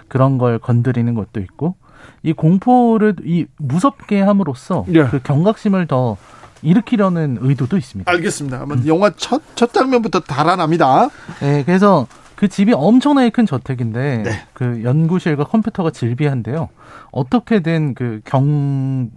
그런 0.08 0.38
걸 0.38 0.60
건드리는 0.60 1.14
것도 1.14 1.42
있고 1.42 1.76
이 2.24 2.34
공포를 2.34 3.16
이 3.24 3.46
무섭게 3.58 4.22
함으로써 4.22 4.86
예. 4.94 5.06
그 5.06 5.20
경각심을 5.22 5.88
더 5.88 6.18
일으키려는 6.62 7.40
의도도 7.42 7.78
있습니다. 7.78 8.12
알겠습니다. 8.12 8.64
음. 8.66 8.84
영화 8.88 9.12
첫, 9.18 9.42
첫 9.56 9.74
장면부터 9.74 10.20
달아납니다. 10.22 11.10
네, 11.40 11.64
그래서 11.66 12.06
그 12.36 12.48
집이 12.48 12.74
엄청나게 12.74 13.30
큰 13.32 13.46
저택인데 13.46 14.24
네. 14.24 14.32
그 14.54 14.82
연구실과 14.84 15.44
컴퓨터가 15.46 15.90
질비한데요. 15.92 16.70
어떻게든 17.12 17.94
그 17.96 18.22
경 18.26 19.10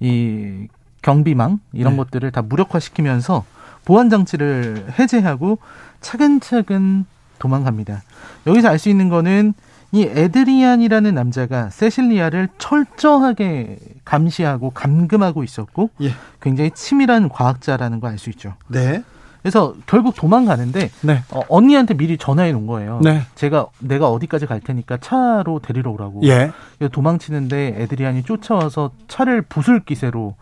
이 0.00 0.68
경비망 1.02 1.60
이런 1.72 1.92
네. 1.92 1.96
것들을 1.98 2.30
다 2.32 2.42
무력화시키면서 2.42 3.44
보안 3.84 4.10
장치를 4.10 4.86
해제하고 4.98 5.58
차근차근 6.00 7.04
도망갑니다. 7.38 8.02
여기서 8.46 8.68
알 8.68 8.78
수 8.78 8.88
있는 8.88 9.08
거는 9.08 9.54
이 9.92 10.02
에드리안이라는 10.02 11.14
남자가 11.14 11.70
세실리아를 11.70 12.48
철저하게 12.58 13.78
감시하고 14.04 14.70
감금하고 14.70 15.44
있었고 15.44 15.90
예. 16.02 16.10
굉장히 16.40 16.70
치밀한 16.72 17.28
과학자라는 17.28 18.00
거 18.00 18.08
알 18.08 18.18
수 18.18 18.30
있죠. 18.30 18.54
네. 18.68 19.02
그래서 19.42 19.74
결국 19.86 20.16
도망가는데 20.16 20.90
네. 21.02 21.22
어, 21.30 21.42
언니한테 21.48 21.94
미리 21.94 22.18
전화해 22.18 22.50
놓은 22.50 22.66
거예요. 22.66 23.00
네. 23.04 23.22
제가 23.36 23.66
내가 23.78 24.10
어디까지 24.10 24.46
갈 24.46 24.58
테니까 24.60 24.96
차로 24.96 25.60
데리러 25.60 25.92
오라고. 25.92 26.20
예. 26.24 26.50
도망치는데 26.90 27.76
에드리안이 27.78 28.24
쫓아와서 28.24 28.90
차를 29.06 29.42
부술 29.42 29.84
기세로 29.84 30.34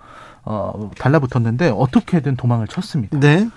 어, 0.46 0.90
달라붙었는데 0.98 1.70
어떻게든 1.76 2.36
도망을 2.36 2.66
쳤습니다. 2.66 3.18
네. 3.20 3.48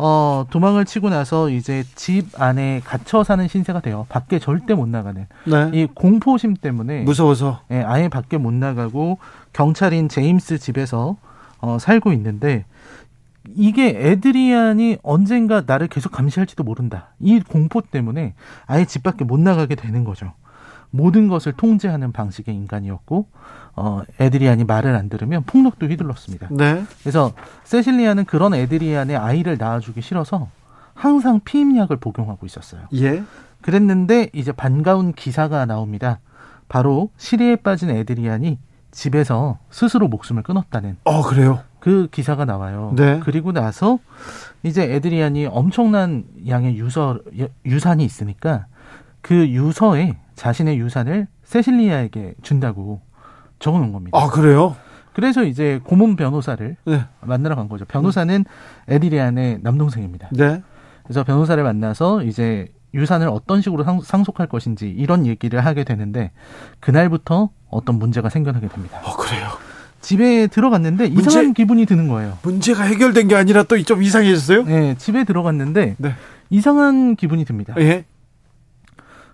어, 0.00 0.46
도망을 0.48 0.84
치고 0.84 1.10
나서 1.10 1.50
이제 1.50 1.82
집 1.96 2.40
안에 2.40 2.80
갇혀 2.84 3.24
사는 3.24 3.46
신세가 3.46 3.80
돼요. 3.80 4.06
밖에 4.08 4.38
절대 4.38 4.74
못 4.74 4.88
나가는. 4.88 5.26
네. 5.44 5.70
이 5.74 5.86
공포심 5.92 6.54
때문에 6.54 7.02
무서워서 7.02 7.62
예, 7.72 7.82
아예 7.82 8.08
밖에 8.08 8.38
못 8.38 8.54
나가고 8.54 9.18
경찰인 9.52 10.08
제임스 10.08 10.58
집에서 10.58 11.16
어, 11.60 11.78
살고 11.80 12.12
있는데 12.12 12.64
이게 13.56 13.88
에드리안이 13.88 14.98
언젠가 15.02 15.64
나를 15.66 15.88
계속 15.88 16.12
감시할지도 16.12 16.62
모른다. 16.62 17.08
이 17.18 17.40
공포 17.40 17.80
때문에 17.80 18.34
아예 18.66 18.84
집 18.84 19.02
밖에 19.02 19.24
못 19.24 19.40
나가게 19.40 19.74
되는 19.74 20.04
거죠. 20.04 20.32
모든 20.90 21.26
것을 21.28 21.52
통제하는 21.52 22.12
방식의 22.12 22.54
인간이었고 22.54 23.26
어, 23.78 24.02
에드리안이 24.18 24.64
말을 24.64 24.94
안 24.96 25.08
들으면 25.08 25.44
폭력도 25.44 25.86
휘둘렀습니다. 25.86 26.48
네. 26.50 26.84
그래서 27.00 27.32
세실리아는 27.62 28.24
그런 28.24 28.52
에드리안의 28.52 29.16
아이를 29.16 29.56
낳아주기 29.56 30.02
싫어서 30.02 30.48
항상 30.94 31.40
피임약을 31.44 31.98
복용하고 31.98 32.44
있었어요. 32.44 32.82
예. 32.94 33.22
그랬는데 33.62 34.30
이제 34.32 34.50
반가운 34.50 35.12
기사가 35.12 35.64
나옵니다. 35.64 36.18
바로 36.68 37.10
시리에 37.16 37.56
빠진 37.56 37.90
에드리안이 37.90 38.58
집에서 38.90 39.58
스스로 39.70 40.08
목숨을 40.08 40.42
끊었다는. 40.42 40.96
어, 41.04 41.22
그래요? 41.22 41.60
그 41.78 42.08
기사가 42.10 42.44
나와요. 42.44 42.92
네. 42.96 43.20
그리고 43.22 43.52
나서 43.52 44.00
이제 44.64 44.82
에드리안이 44.92 45.46
엄청난 45.46 46.24
양의 46.48 46.76
유서, 46.76 47.20
유산이 47.64 48.04
있으니까 48.04 48.66
그 49.20 49.48
유서에 49.48 50.16
자신의 50.34 50.78
유산을 50.80 51.28
세실리아에게 51.44 52.34
준다고 52.42 53.00
적어 53.58 53.78
놓은 53.78 53.92
겁니다. 53.92 54.18
아, 54.18 54.28
그래요? 54.28 54.76
그래서 55.12 55.42
이제 55.44 55.80
고문 55.84 56.16
변호사를 56.16 56.76
네. 56.84 57.04
만나러 57.20 57.56
간 57.56 57.68
거죠. 57.68 57.84
변호사는 57.86 58.44
에디리안의 58.88 59.58
남동생입니다. 59.62 60.28
네. 60.32 60.62
그래서 61.02 61.24
변호사를 61.24 61.62
만나서 61.62 62.22
이제 62.22 62.68
유산을 62.94 63.28
어떤 63.28 63.60
식으로 63.60 63.84
상속할 64.02 64.46
것인지 64.46 64.88
이런 64.88 65.26
얘기를 65.26 65.64
하게 65.64 65.84
되는데 65.84 66.30
그날부터 66.80 67.50
어떤 67.68 67.96
문제가 67.98 68.28
생겨나게 68.28 68.68
됩니다. 68.68 69.00
어, 69.04 69.16
그래요. 69.16 69.48
집에 70.00 70.46
들어갔는데 70.46 71.08
문제, 71.08 71.28
이상한 71.28 71.54
기분이 71.54 71.84
드는 71.84 72.08
거예요. 72.08 72.38
문제가 72.42 72.84
해결된 72.84 73.26
게 73.28 73.34
아니라 73.34 73.64
또 73.64 73.76
좀 73.82 74.02
이상해졌어요? 74.02 74.62
네, 74.64 74.94
집에 74.96 75.24
들어갔는데 75.24 75.96
네. 75.98 76.12
이상한 76.50 77.16
기분이 77.16 77.44
듭니다. 77.44 77.74
예. 77.78 78.04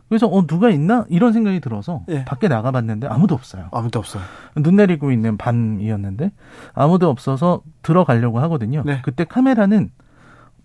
그래서 0.08 0.26
어 0.26 0.46
누가 0.46 0.70
있나 0.70 1.06
이런 1.08 1.32
생각이 1.32 1.60
들어서 1.60 2.04
예. 2.08 2.24
밖에 2.24 2.48
나가봤는데 2.48 3.06
아무도 3.08 3.34
없어요. 3.34 3.68
아무도 3.72 3.98
없어요. 3.98 4.22
눈 4.56 4.76
내리고 4.76 5.10
있는 5.10 5.36
밤이었는데 5.36 6.30
아무도 6.74 7.08
없어서 7.08 7.62
들어가려고 7.82 8.38
하거든요. 8.40 8.82
네. 8.84 9.00
그때 9.02 9.24
카메라는 9.24 9.90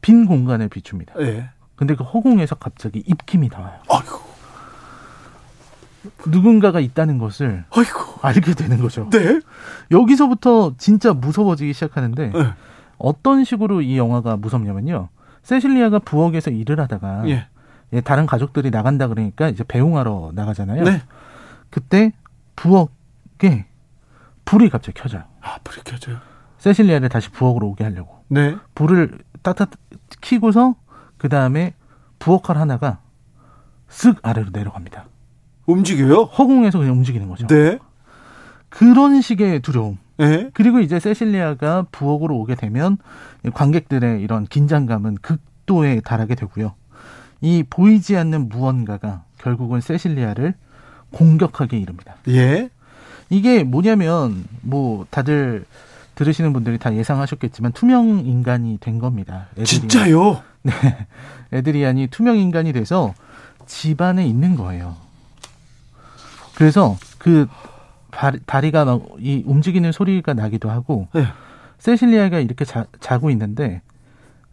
빈 0.02 0.25
공간을 0.25 0.69
비춥니다. 0.69 1.13
예. 1.21 1.49
근데 1.75 1.95
그 1.95 2.04
허공에서 2.04 2.56
갑자기 2.56 3.04
입김이 3.06 3.49
나와요. 3.49 3.80
아이고. 3.89 4.30
누군가가 6.28 6.80
있다는 6.80 7.17
것을 7.17 7.65
아이고. 7.71 8.19
알게 8.21 8.54
되는 8.54 8.80
거죠. 8.80 9.10
네. 9.10 9.39
여기서부터 9.91 10.73
진짜 10.78 11.13
무서워지기 11.13 11.73
시작하는데 11.73 12.32
네. 12.32 12.54
어떤 12.97 13.43
식으로 13.45 13.82
이 13.82 13.97
영화가 13.97 14.38
무섭냐면요. 14.38 15.10
세실리아가 15.43 15.99
부엌에서 15.99 16.52
일을 16.52 16.80
하다가 16.82 17.30
예. 17.30 17.47
예, 17.93 18.02
다른 18.02 18.25
가족들이 18.25 18.69
나간다 18.71 19.08
그러니까 19.08 19.49
이제 19.49 19.63
배웅하러 19.63 20.32
나가잖아요. 20.34 20.84
네. 20.84 21.02
그때 21.69 22.13
부엌에 22.56 23.65
불이 24.45 24.69
갑자기 24.69 24.99
켜져요. 24.99 25.23
아, 25.41 25.58
불이 25.63 25.82
켜져요. 25.84 26.17
세실리아를 26.58 27.10
다시 27.10 27.30
부엌으로 27.32 27.67
오게 27.69 27.84
하려고. 27.84 28.23
네. 28.28 28.56
불을 28.75 29.19
따뜻 29.41 29.69
키고서 30.21 30.75
그 31.17 31.30
다음에 31.30 31.73
부엌칼 32.19 32.58
하나가 32.58 32.99
쓱 33.89 34.17
아래로 34.21 34.49
내려갑니다. 34.52 35.06
움직여요? 35.65 36.23
허공에서 36.23 36.80
그냥 36.80 36.95
움직이는 36.95 37.28
거죠. 37.30 37.47
네. 37.47 37.80
그런 38.69 39.21
식의 39.21 39.62
두려움. 39.62 39.97
네. 40.17 40.49
그리고 40.54 40.80
이제 40.80 40.99
세실리아가 40.99 41.86
부엌으로 41.91 42.36
오게 42.38 42.56
되면 42.56 42.97
관객들의 43.54 44.21
이런 44.21 44.45
긴장감은 44.45 45.15
극도에 45.21 46.02
달하게 46.02 46.36
되고요. 46.36 46.73
이 47.41 47.63
보이지 47.69 48.17
않는 48.17 48.49
무언가가 48.49 49.23
결국은 49.38 49.82
세실리아를 49.82 50.54
공격하게 51.12 51.78
이릅니다. 51.78 52.15
예. 52.28 52.69
이게 53.30 53.63
뭐냐면 53.63 54.45
뭐 54.62 55.06
다들 55.10 55.65
들으시는 56.15 56.52
분들이 56.52 56.78
다 56.78 56.93
예상하셨겠지만 56.93 57.71
투명 57.71 58.25
인간이 58.25 58.78
된 58.80 58.99
겁니다. 58.99 59.47
에드리안. 59.52 59.65
진짜요? 59.65 60.43
네. 60.63 60.73
에드리안이 61.54 62.08
투명 62.08 62.38
인간이 62.38 62.73
돼서 62.73 63.13
집안에 63.67 64.25
있는 64.28 64.56
거예요. 64.56 64.97
그래서 66.56 66.97
그 67.17 67.47
다리가 68.45 68.86
막 68.86 69.02
이 69.19 69.43
움직이는 69.45 69.91
소리가 69.91 70.34
나기도 70.34 70.69
하고 70.69 71.08
네. 71.13 71.25
세실리아가 71.78 72.39
이렇게 72.39 72.65
자, 72.65 72.86
자고 72.99 73.30
있는데 73.30 73.82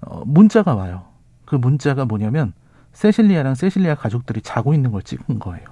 어, 0.00 0.22
문자가 0.24 0.74
와요. 0.74 1.04
그 1.44 1.56
문자가 1.56 2.04
뭐냐면 2.04 2.52
세실리아랑 2.96 3.54
세실리아 3.54 3.94
가족들이 3.94 4.40
자고 4.40 4.72
있는 4.72 4.90
걸 4.90 5.02
찍은 5.02 5.38
거예요. 5.38 5.66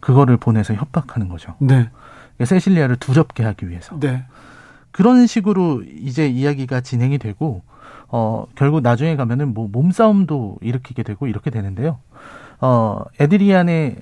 그거를 0.00 0.36
보내서 0.36 0.74
협박하는 0.74 1.28
거죠. 1.28 1.54
네. 1.60 1.88
세실리아를 2.42 2.96
두렵게 2.96 3.44
하기 3.44 3.68
위해서. 3.68 3.98
네. 4.00 4.24
그런 4.90 5.26
식으로 5.28 5.82
이제 5.82 6.26
이야기가 6.26 6.80
진행이 6.80 7.18
되고 7.18 7.62
어 8.08 8.46
결국 8.56 8.80
나중에 8.80 9.14
가면은 9.14 9.54
뭐 9.54 9.68
몸싸움도 9.68 10.58
일으키게 10.62 11.04
되고 11.04 11.28
이렇게 11.28 11.50
되는데요. 11.50 12.00
어 12.60 13.04
에드리안의 13.20 13.96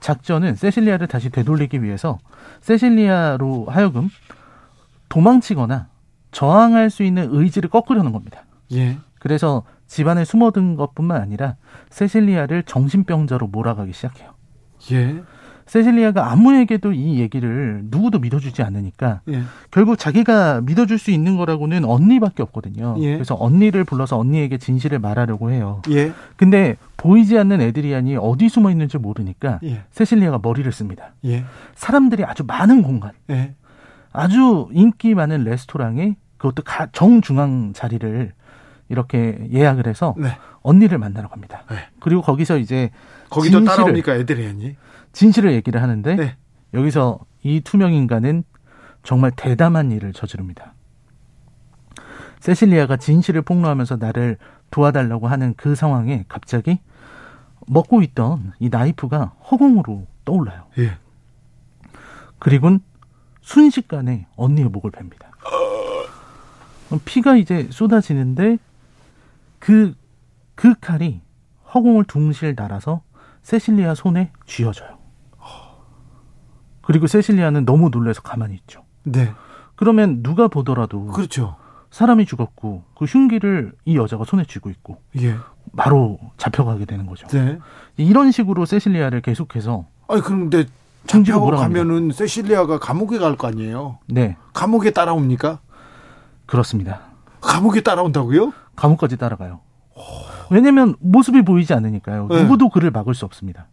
작전은 0.00 0.54
세실리아를 0.54 1.06
다시 1.06 1.30
되돌리기 1.30 1.82
위해서 1.82 2.18
세실리아로 2.60 3.66
하여금 3.70 4.10
도망치거나 5.08 5.88
저항할 6.30 6.90
수 6.90 7.02
있는 7.02 7.28
의지를 7.30 7.70
꺾으려는 7.70 8.12
겁니다. 8.12 8.44
예. 8.72 8.98
그래서 9.18 9.64
집안에 9.88 10.24
숨어든 10.24 10.76
것뿐만 10.76 11.20
아니라 11.20 11.56
세실리아를 11.90 12.62
정신병자로 12.62 13.48
몰아가기 13.48 13.92
시작해요. 13.92 14.30
예. 14.92 15.22
세실리아가 15.66 16.30
아무에게도 16.32 16.92
이 16.92 17.20
얘기를 17.20 17.82
누구도 17.84 18.18
믿어주지 18.20 18.62
않으니까 18.62 19.20
예. 19.28 19.42
결국 19.70 19.98
자기가 19.98 20.62
믿어줄 20.62 20.98
수 20.98 21.10
있는 21.10 21.36
거라고는 21.36 21.84
언니밖에 21.84 22.42
없거든요. 22.42 22.96
예. 23.00 23.14
그래서 23.14 23.36
언니를 23.38 23.84
불러서 23.84 24.18
언니에게 24.18 24.56
진실을 24.56 24.98
말하려고 24.98 25.50
해요. 25.50 25.82
예. 25.90 26.12
근데 26.36 26.76
보이지 26.96 27.36
않는 27.38 27.60
에드리안이 27.60 28.16
어디 28.16 28.48
숨어 28.48 28.70
있는지 28.70 28.96
모르니까 28.96 29.60
예. 29.64 29.82
세실리아가 29.90 30.38
머리를 30.42 30.70
씁니다. 30.72 31.12
예. 31.26 31.44
사람들이 31.74 32.24
아주 32.24 32.44
많은 32.46 32.82
공간, 32.82 33.12
예. 33.30 33.54
아주 34.12 34.68
인기 34.72 35.14
많은 35.14 35.44
레스토랑에 35.44 36.16
그것도 36.38 36.62
정중앙 36.92 37.72
자리를 37.74 38.32
이렇게 38.88 39.48
예약을 39.52 39.86
해서 39.86 40.14
네. 40.16 40.36
언니를 40.62 40.98
만나러 40.98 41.28
갑니다. 41.28 41.64
네. 41.70 41.76
그리고 42.00 42.22
거기서 42.22 42.58
이제 42.58 42.90
거기도 43.30 43.62
따라옵니까 43.64 44.14
에드리안이? 44.14 44.76
진실을 45.12 45.52
얘기를 45.52 45.82
하는데 45.82 46.16
네. 46.16 46.36
여기서 46.74 47.20
이 47.42 47.60
투명 47.60 47.92
인간은 47.92 48.44
정말 49.02 49.30
대담한 49.36 49.92
일을 49.92 50.12
저지릅니다. 50.12 50.74
세실리아가 52.40 52.96
진실을 52.96 53.42
폭로하면서 53.42 53.96
나를 53.96 54.38
도와달라고 54.70 55.28
하는 55.28 55.54
그 55.56 55.74
상황에 55.74 56.24
갑자기 56.28 56.78
먹고 57.66 58.02
있던 58.02 58.52
이 58.58 58.68
나이프가 58.68 59.32
허공으로 59.50 60.06
떠올라요. 60.24 60.66
예. 60.78 60.96
그리고는 62.38 62.80
순식간에 63.40 64.26
언니의 64.36 64.68
목을 64.68 64.90
팹니다. 64.92 65.28
피가 67.04 67.36
이제 67.36 67.68
쏟아지는데 67.70 68.58
그, 69.58 69.94
그 70.54 70.74
칼이 70.80 71.20
허공을 71.74 72.04
둥실 72.04 72.54
날아서 72.56 73.02
세실리아 73.42 73.94
손에 73.94 74.32
쥐어져요. 74.46 74.98
그리고 76.82 77.06
세실리아는 77.06 77.64
너무 77.64 77.90
놀라서 77.90 78.22
가만히 78.22 78.54
있죠. 78.54 78.84
네. 79.04 79.32
그러면 79.76 80.22
누가 80.22 80.48
보더라도 80.48 81.06
그렇죠. 81.06 81.56
사람이 81.90 82.26
죽었고 82.26 82.84
그 82.96 83.04
흉기를 83.04 83.72
이 83.84 83.96
여자가 83.96 84.24
손에 84.24 84.44
쥐고 84.44 84.70
있고 84.70 85.00
예. 85.20 85.36
바로 85.76 86.18
잡혀가게 86.36 86.84
되는 86.86 87.06
거죠. 87.06 87.26
네. 87.28 87.58
이런 87.96 88.30
식으로 88.30 88.64
세실리아를 88.66 89.20
계속해서 89.20 89.86
아니 90.08 90.20
그런데 90.22 90.64
잡혀가면은 91.06 92.10
세실리아가 92.12 92.78
감옥에 92.78 93.18
갈 93.18 93.36
거 93.36 93.48
아니에요. 93.48 93.98
네. 94.06 94.36
감옥에 94.54 94.90
따라옵니까? 94.90 95.60
그렇습니다. 96.46 97.00
감옥에 97.40 97.82
따라온다고요? 97.82 98.52
감옥까지 98.78 99.16
따라가요. 99.16 99.60
왜냐면 100.50 100.94
모습이 101.00 101.42
보이지 101.42 101.74
않으니까요. 101.74 102.28
네. 102.28 102.42
누구도 102.42 102.68
그를 102.70 102.90
막을 102.90 103.14
수 103.14 103.24
없습니다. 103.24 103.66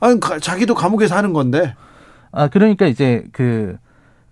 아니 0.00 0.18
자기도 0.40 0.74
감옥에 0.74 1.06
사는 1.06 1.32
건데. 1.32 1.74
아 2.32 2.48
그러니까 2.48 2.86
이제 2.86 3.26
그 3.32 3.76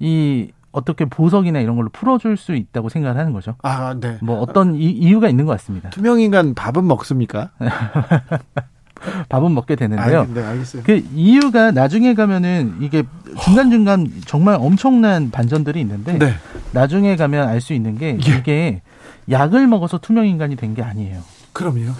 이 0.00 0.50
어떻게 0.70 1.04
보석이나 1.04 1.60
이런 1.60 1.76
걸로 1.76 1.88
풀어줄 1.88 2.36
수 2.36 2.54
있다고 2.54 2.88
생각을 2.88 3.18
하는 3.18 3.32
거죠. 3.32 3.56
아, 3.62 3.94
네. 3.98 4.18
뭐 4.22 4.38
어떤 4.40 4.74
이, 4.74 4.84
이유가 4.90 5.28
있는 5.28 5.44
것 5.46 5.52
같습니다. 5.52 5.90
투명 5.90 6.20
인간 6.20 6.54
밥은 6.54 6.86
먹습니까? 6.86 7.50
밥은 9.28 9.54
먹게 9.54 9.76
되는데요. 9.76 10.20
아, 10.20 10.26
네, 10.32 10.44
알겠어요. 10.44 10.82
그 10.84 11.02
이유가 11.14 11.70
나중에 11.70 12.14
가면은 12.14 12.76
이게 12.80 13.04
중간 13.40 13.70
중간 13.70 14.06
정말 14.26 14.56
엄청난 14.60 15.30
반전들이 15.30 15.80
있는데 15.80 16.18
네. 16.18 16.34
나중에 16.72 17.16
가면 17.16 17.48
알 17.48 17.60
수 17.60 17.72
있는 17.72 17.96
게 17.96 18.10
예. 18.10 18.36
이게 18.38 18.82
약을 19.30 19.66
먹어서 19.66 19.98
투명 19.98 20.26
인간이 20.26 20.56
된 20.56 20.74
게 20.74 20.82
아니에요. 20.82 21.22
그럼요. 21.52 21.92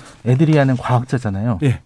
하는 0.59 0.77
과학자잖아요. 0.77 1.59
예. 1.63 1.81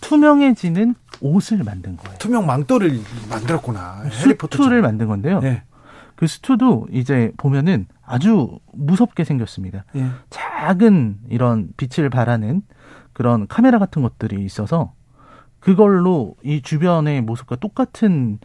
투명해지는 0.00 0.94
옷을 1.20 1.62
만든 1.64 1.96
거예요. 1.96 2.18
투명 2.18 2.46
망토를 2.46 3.00
만들었구나. 3.30 4.02
수트를 4.10 4.82
만든 4.82 5.06
건데요. 5.08 5.40
네. 5.40 5.62
그 6.16 6.26
수트도 6.26 6.88
이제 6.92 7.32
보면은 7.36 7.86
아주 8.04 8.58
무섭게 8.72 9.24
생겼습니다. 9.24 9.84
네. 9.94 10.08
작은 10.30 11.18
이런 11.30 11.68
빛을 11.76 12.10
발하는 12.10 12.62
그런 13.12 13.46
카메라 13.46 13.78
같은 13.78 14.02
것들이 14.02 14.44
있어서 14.44 14.92
그걸로 15.60 16.36
이 16.42 16.60
주변의 16.62 17.22
모습과 17.22 17.56
똑같은 17.56 18.38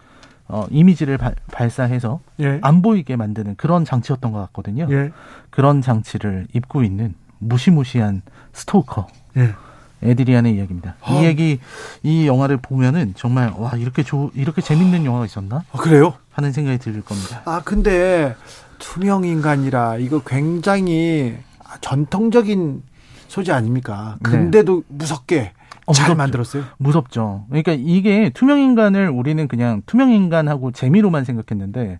어, 0.49 0.65
이미지를 0.69 1.17
바, 1.17 1.31
발사해서 1.51 2.19
예. 2.39 2.59
안 2.61 2.81
보이게 2.81 3.15
만드는 3.15 3.55
그런 3.55 3.85
장치였던 3.85 4.31
것 4.31 4.39
같거든요. 4.39 4.87
예. 4.89 5.11
그런 5.49 5.81
장치를 5.81 6.47
입고 6.53 6.83
있는 6.83 7.15
무시무시한 7.39 8.21
스토커. 8.53 9.07
예. 9.37 9.53
에드리안의 10.01 10.55
이야기입니다. 10.55 10.95
아. 11.01 11.13
이 11.13 11.25
얘기 11.25 11.59
이 12.03 12.27
영화를 12.27 12.57
보면은 12.57 13.13
정말 13.15 13.51
와 13.57 13.71
이렇게 13.75 14.03
조 14.03 14.29
이렇게 14.35 14.61
재밌는 14.61 15.05
영화가 15.05 15.25
있었나? 15.25 15.63
아, 15.71 15.77
그래요? 15.77 16.13
하는 16.31 16.51
생각이 16.51 16.77
들 16.77 17.01
겁니다. 17.01 17.41
아 17.45 17.61
근데 17.65 18.35
투명 18.77 19.23
인간이라 19.23 19.97
이거 19.97 20.21
굉장히 20.23 21.35
전통적인 21.81 22.83
소재 23.27 23.51
아닙니까? 23.51 24.17
네. 24.23 24.29
근데도 24.29 24.83
네. 24.87 24.95
무섭게 24.97 25.51
어, 25.87 25.93
잘 25.93 26.07
무섭죠. 26.09 26.17
만들었어요. 26.17 26.63
무섭죠. 26.77 27.45
그러니까 27.49 27.73
이게 27.73 28.29
투명 28.33 28.59
인간을 28.59 29.09
우리는 29.09 29.47
그냥 29.47 29.81
투명 29.85 30.11
인간하고 30.11 30.71
재미로만 30.71 31.23
생각했는데 31.23 31.99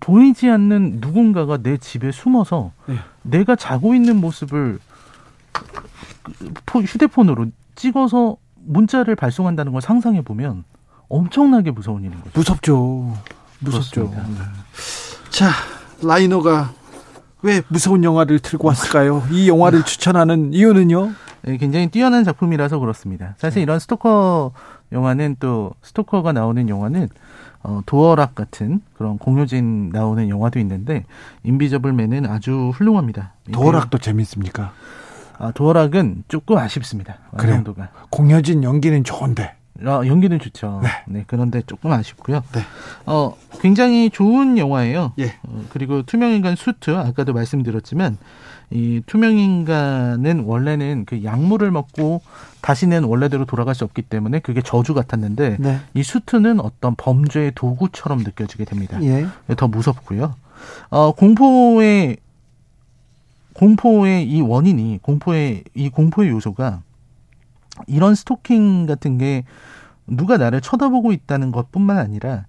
보이지 0.00 0.50
않는 0.50 0.98
누군가가 1.00 1.58
내 1.58 1.76
집에 1.76 2.10
숨어서 2.10 2.72
네. 2.86 2.96
내가 3.22 3.56
자고 3.56 3.94
있는 3.94 4.16
모습을 4.20 4.78
휴대폰으로 6.66 7.46
찍어서 7.76 8.36
문자를 8.64 9.14
발송한다는 9.14 9.72
걸 9.72 9.80
상상해 9.80 10.22
보면 10.22 10.64
엄청나게 11.08 11.70
무서운 11.70 12.02
일인 12.02 12.18
거죠. 12.20 12.30
무섭죠. 12.34 13.16
무섭죠. 13.60 14.12
네. 14.12 14.42
자, 15.30 15.50
라이너가 16.02 16.72
왜 17.42 17.62
무서운 17.68 18.02
영화를 18.02 18.40
들고 18.40 18.66
왔을까요? 18.66 19.22
이 19.30 19.48
영화를 19.48 19.84
추천하는 19.84 20.52
이유는요? 20.52 21.12
네, 21.46 21.56
굉장히 21.58 21.86
뛰어난 21.88 22.24
작품이라서 22.24 22.78
그렇습니다. 22.80 23.34
사실 23.38 23.60
네. 23.60 23.62
이런 23.62 23.78
스토커 23.78 24.52
영화는 24.92 25.36
또 25.38 25.72
스토커가 25.82 26.32
나오는 26.32 26.68
영화는 26.68 27.08
어, 27.62 27.80
도어락 27.86 28.34
같은 28.34 28.80
그런 28.94 29.16
공효진 29.18 29.90
나오는 29.90 30.28
영화도 30.28 30.58
있는데 30.60 31.04
인비저블맨은 31.44 32.26
아주 32.26 32.70
훌륭합니다. 32.74 33.34
도어락도 33.52 33.98
재밌습니까? 33.98 34.72
아, 35.38 35.52
도어락은 35.52 36.24
조금 36.28 36.58
아쉽습니다. 36.58 37.18
완성도가. 37.32 37.90
공효진 38.10 38.62
연기는 38.64 39.04
좋은데. 39.04 39.54
어, 39.84 40.02
연기는 40.06 40.38
좋죠. 40.38 40.80
네. 40.82 40.88
네. 41.06 41.24
그런데 41.26 41.62
조금 41.66 41.92
아쉽고요. 41.92 42.42
네. 42.52 42.62
어, 43.04 43.36
굉장히 43.60 44.10
좋은 44.10 44.56
영화예요. 44.56 45.12
예. 45.18 45.34
어, 45.42 45.64
그리고 45.70 46.02
투명인간 46.02 46.56
수트, 46.56 46.96
아까도 46.96 47.34
말씀드렸지만, 47.34 48.16
이 48.70 49.00
투명 49.06 49.38
인간은 49.38 50.40
원래는 50.40 51.04
그 51.06 51.22
약물을 51.22 51.70
먹고 51.70 52.22
다시는 52.62 53.04
원래대로 53.04 53.44
돌아갈 53.44 53.74
수 53.74 53.84
없기 53.84 54.02
때문에 54.02 54.40
그게 54.40 54.60
저주 54.60 54.92
같았는데, 54.92 55.56
네. 55.60 55.80
이 55.94 56.02
수트는 56.02 56.60
어떤 56.60 56.94
범죄의 56.96 57.52
도구처럼 57.54 58.18
느껴지게 58.18 58.64
됩니다. 58.64 59.00
예. 59.02 59.26
더 59.56 59.68
무섭고요. 59.68 60.34
어, 60.90 61.12
공포의 61.12 62.16
공포의 63.54 64.28
이 64.28 64.40
원인이 64.42 64.98
공포의 65.02 65.64
이 65.74 65.88
공포의 65.88 66.30
요소가 66.30 66.82
이런 67.86 68.14
스토킹 68.14 68.86
같은 68.86 69.18
게 69.18 69.44
누가 70.06 70.36
나를 70.36 70.60
쳐다보고 70.60 71.12
있다는 71.12 71.52
것뿐만 71.52 71.98
아니라 71.98 72.46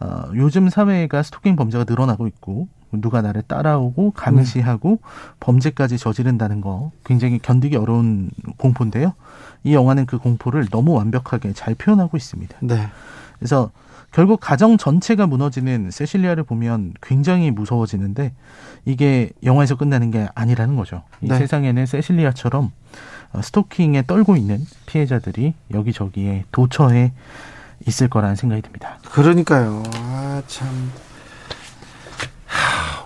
어, 0.00 0.24
요즘 0.34 0.68
사회가 0.68 1.22
스토킹 1.22 1.56
범죄가 1.56 1.84
늘어나고 1.88 2.26
있고 2.28 2.68
누가 3.00 3.22
나를 3.22 3.42
따라오고 3.42 4.12
감시하고 4.12 4.90
네. 4.90 4.98
범죄까지 5.40 5.98
저지른다는 5.98 6.60
거 6.60 6.90
굉장히 7.04 7.38
견디기 7.38 7.76
어려운 7.76 8.30
공포인데요. 8.56 9.14
이 9.62 9.74
영화는 9.74 10.06
그 10.06 10.18
공포를 10.18 10.68
너무 10.70 10.92
완벽하게 10.92 11.52
잘 11.52 11.74
표현하고 11.74 12.16
있습니다. 12.16 12.56
네. 12.60 12.88
그래서 13.38 13.70
결국 14.12 14.38
가정 14.40 14.76
전체가 14.76 15.26
무너지는 15.26 15.90
세실리아를 15.90 16.44
보면 16.44 16.94
굉장히 17.02 17.50
무서워지는데 17.50 18.32
이게 18.84 19.30
영화에서 19.42 19.74
끝나는 19.74 20.12
게 20.12 20.28
아니라는 20.36 20.76
거죠. 20.76 21.02
이 21.20 21.28
네. 21.28 21.38
세상에는 21.38 21.84
세실리아처럼 21.86 22.70
어, 23.32 23.42
스토킹에 23.42 24.04
떨고 24.06 24.36
있는 24.36 24.64
피해자들이 24.86 25.54
여기저기에 25.72 26.44
도처에 26.52 27.12
있을 27.88 28.08
거라는 28.08 28.36
생각이 28.36 28.62
듭니다. 28.62 28.98
그러니까요. 29.10 29.82
아, 29.96 30.42
참. 30.46 30.68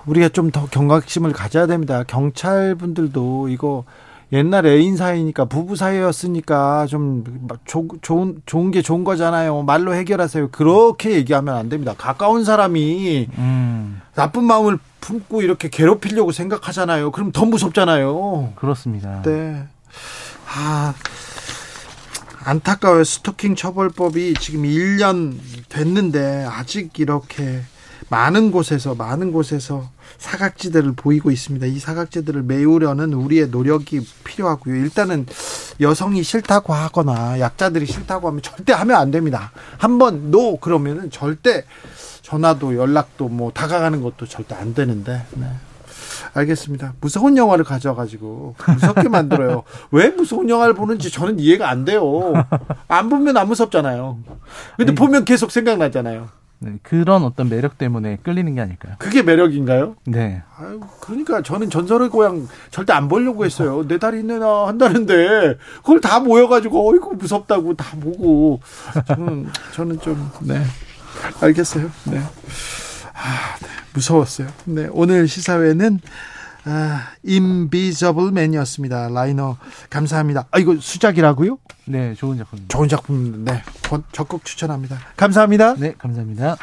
우리가 0.09 0.31
좀 0.31 0.51
더 0.51 0.67
경각심을 0.67 1.33
가져야 1.33 1.67
됩니다. 1.67 2.03
경찰 2.07 2.75
분들도 2.75 3.49
이거 3.51 3.85
옛날 4.33 4.67
애인 4.67 4.97
사이니까 4.97 5.45
부부 5.45 5.77
사이였으니까 5.77 6.87
좀 6.87 7.25
조, 7.67 7.87
좋은 8.01 8.41
좋은 8.47 8.71
게 8.71 8.83
좋은 8.83 9.05
거잖아요. 9.05 9.63
말로 9.63 9.95
해결하세요. 9.95 10.49
그렇게 10.51 11.13
얘기하면 11.13 11.55
안 11.55 11.69
됩니다. 11.69 11.95
가까운 11.97 12.45
사람이 12.45 13.29
음. 13.39 14.01
나쁜 14.15 14.45
마음을 14.45 14.79
품고 15.01 15.43
이렇게 15.43 15.69
괴롭히려고 15.69 16.33
생각하잖아요. 16.33 17.11
그럼 17.13 17.31
더 17.33 17.45
무섭잖아요. 17.45 18.53
그렇습니다. 18.57 19.23
네. 19.23 19.65
아 20.55 20.95
안타까워요. 22.45 23.05
스토킹 23.05 23.55
처벌법이 23.55 24.35
지금 24.35 24.63
1년 24.63 25.35
됐는데 25.69 26.47
아직 26.51 26.99
이렇게 26.99 27.61
많은 28.11 28.51
곳에서 28.51 28.95
많은 28.95 29.33
곳에서 29.33 29.91
사각지대를 30.19 30.93
보이고 30.93 31.31
있습니다. 31.31 31.67
이 31.67 31.79
사각지대를 31.79 32.43
메우려는 32.43 33.13
우리의 33.13 33.49
노력이 33.49 34.07
필요하고요. 34.25 34.75
일단은 34.77 35.27
여성이 35.81 36.23
싫다고 36.23 36.73
하거나 36.73 37.39
약자들이 37.41 37.87
싫다고 37.87 38.29
하면 38.29 38.43
절대 38.43 38.73
하면 38.73 38.97
안 38.97 39.11
됩니다. 39.11 39.53
한번 39.77 40.31
노 40.31 40.57
그러면은 40.59 41.11
절대 41.11 41.65
전화도 42.23 42.77
연락도 42.77 43.29
뭐 43.29 43.51
다가가는 43.53 44.03
것도 44.03 44.27
절대 44.27 44.55
안 44.55 44.75
되는데. 44.75 45.25
네. 45.35 45.47
알겠습니다. 46.35 46.95
무서운 47.01 47.37
영화를 47.37 47.65
가져가지고 47.65 48.55
무섭게 48.67 49.09
만들어요. 49.09 49.63
왜 49.91 50.11
무서운 50.11 50.49
영화를 50.49 50.75
보는지 50.75 51.11
저는 51.11 51.39
이해가 51.39 51.69
안 51.69 51.85
돼요. 51.85 52.35
안 52.89 53.09
보면 53.09 53.37
안 53.37 53.49
무섭잖아요. 53.49 54.19
근데 54.77 54.95
보면 54.95 55.25
계속 55.25 55.51
생각나잖아요. 55.51 56.29
네, 56.61 56.73
그런 56.83 57.23
어떤 57.23 57.49
매력 57.49 57.79
때문에 57.79 58.17
끌리는 58.23 58.53
게 58.55 58.61
아닐까요? 58.61 58.97
그게 58.99 59.23
매력인가요? 59.23 59.95
네. 60.07 60.43
아유, 60.57 60.81
그러니까 61.01 61.41
저는 61.41 61.71
전설의 61.71 62.09
고향 62.09 62.49
절대 62.71 62.93
안 62.93 63.09
보려고 63.09 63.45
했어요. 63.45 63.87
내 63.87 63.99
다리 63.99 64.21
있나 64.21 64.67
한다는데 64.67 65.57
그걸 65.77 66.01
다 66.01 66.19
모여가지고 66.19 66.91
어이구 66.91 67.15
무섭다고 67.15 67.75
다 67.75 67.97
보고 68.01 68.61
저는 69.07 69.49
저는 69.73 70.01
좀 70.01 70.31
네. 70.41 70.61
알겠어요. 71.41 71.91
네. 72.05 72.19
아, 72.19 73.57
네. 73.61 73.69
무서웠어요. 73.95 74.49
네. 74.65 74.89
오늘 74.93 75.29
시사회는 75.29 76.01
아, 76.71 77.13
인비저블 77.23 78.31
맨이었습니다. 78.33 79.09
라이너 79.09 79.57
감사합니다. 79.89 80.47
아 80.51 80.59
이거 80.59 80.77
수작이라고요? 80.79 81.57
네, 81.87 82.15
좋은 82.15 82.37
작품. 82.37 82.59
좋은 82.69 82.89
작품. 82.89 83.45
네, 83.47 83.63
적극 84.13 84.45
추천합니다. 84.45 84.99
감사합니다. 85.17 85.77
네, 85.77 85.95
감사합니다. 85.97 86.59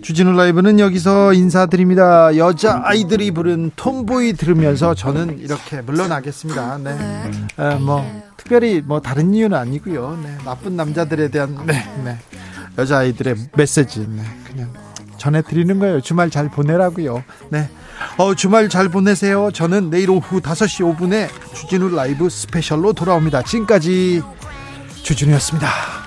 주진우 0.00 0.32
라이브는 0.32 0.78
여기서 0.78 1.32
인사드립니다. 1.32 2.36
여자 2.36 2.82
아이들이 2.84 3.32
부른 3.32 3.72
톰보이 3.74 4.34
들으면서 4.34 4.94
저는 4.94 5.40
이렇게 5.40 5.80
물러나겠습니다. 5.80 6.78
네, 6.78 6.96
아, 7.56 7.74
뭐 7.76 8.04
특별히 8.36 8.80
뭐 8.80 9.00
다른 9.00 9.34
이유는 9.34 9.56
아니고요. 9.58 10.20
네, 10.22 10.38
나쁜 10.44 10.76
남자들에 10.76 11.28
대한 11.28 11.56
네, 11.66 11.84
네. 12.04 12.16
여자 12.78 12.98
아이들의 12.98 13.34
메시지, 13.56 14.06
네, 14.06 14.22
그냥. 14.46 14.72
전해드리는 15.24 15.78
거예요. 15.78 16.00
주말 16.02 16.28
잘 16.28 16.50
보내라고요. 16.50 17.24
네. 17.48 17.70
어, 18.18 18.34
주말 18.34 18.68
잘 18.68 18.90
보내세요. 18.90 19.50
저는 19.52 19.88
내일 19.88 20.10
오후 20.10 20.40
5시 20.40 20.96
5분에 20.96 21.28
주진우 21.54 21.88
라이브 21.94 22.28
스페셜로 22.28 22.92
돌아옵니다. 22.92 23.42
지금까지 23.42 24.22
주진우였습니다. 25.02 26.03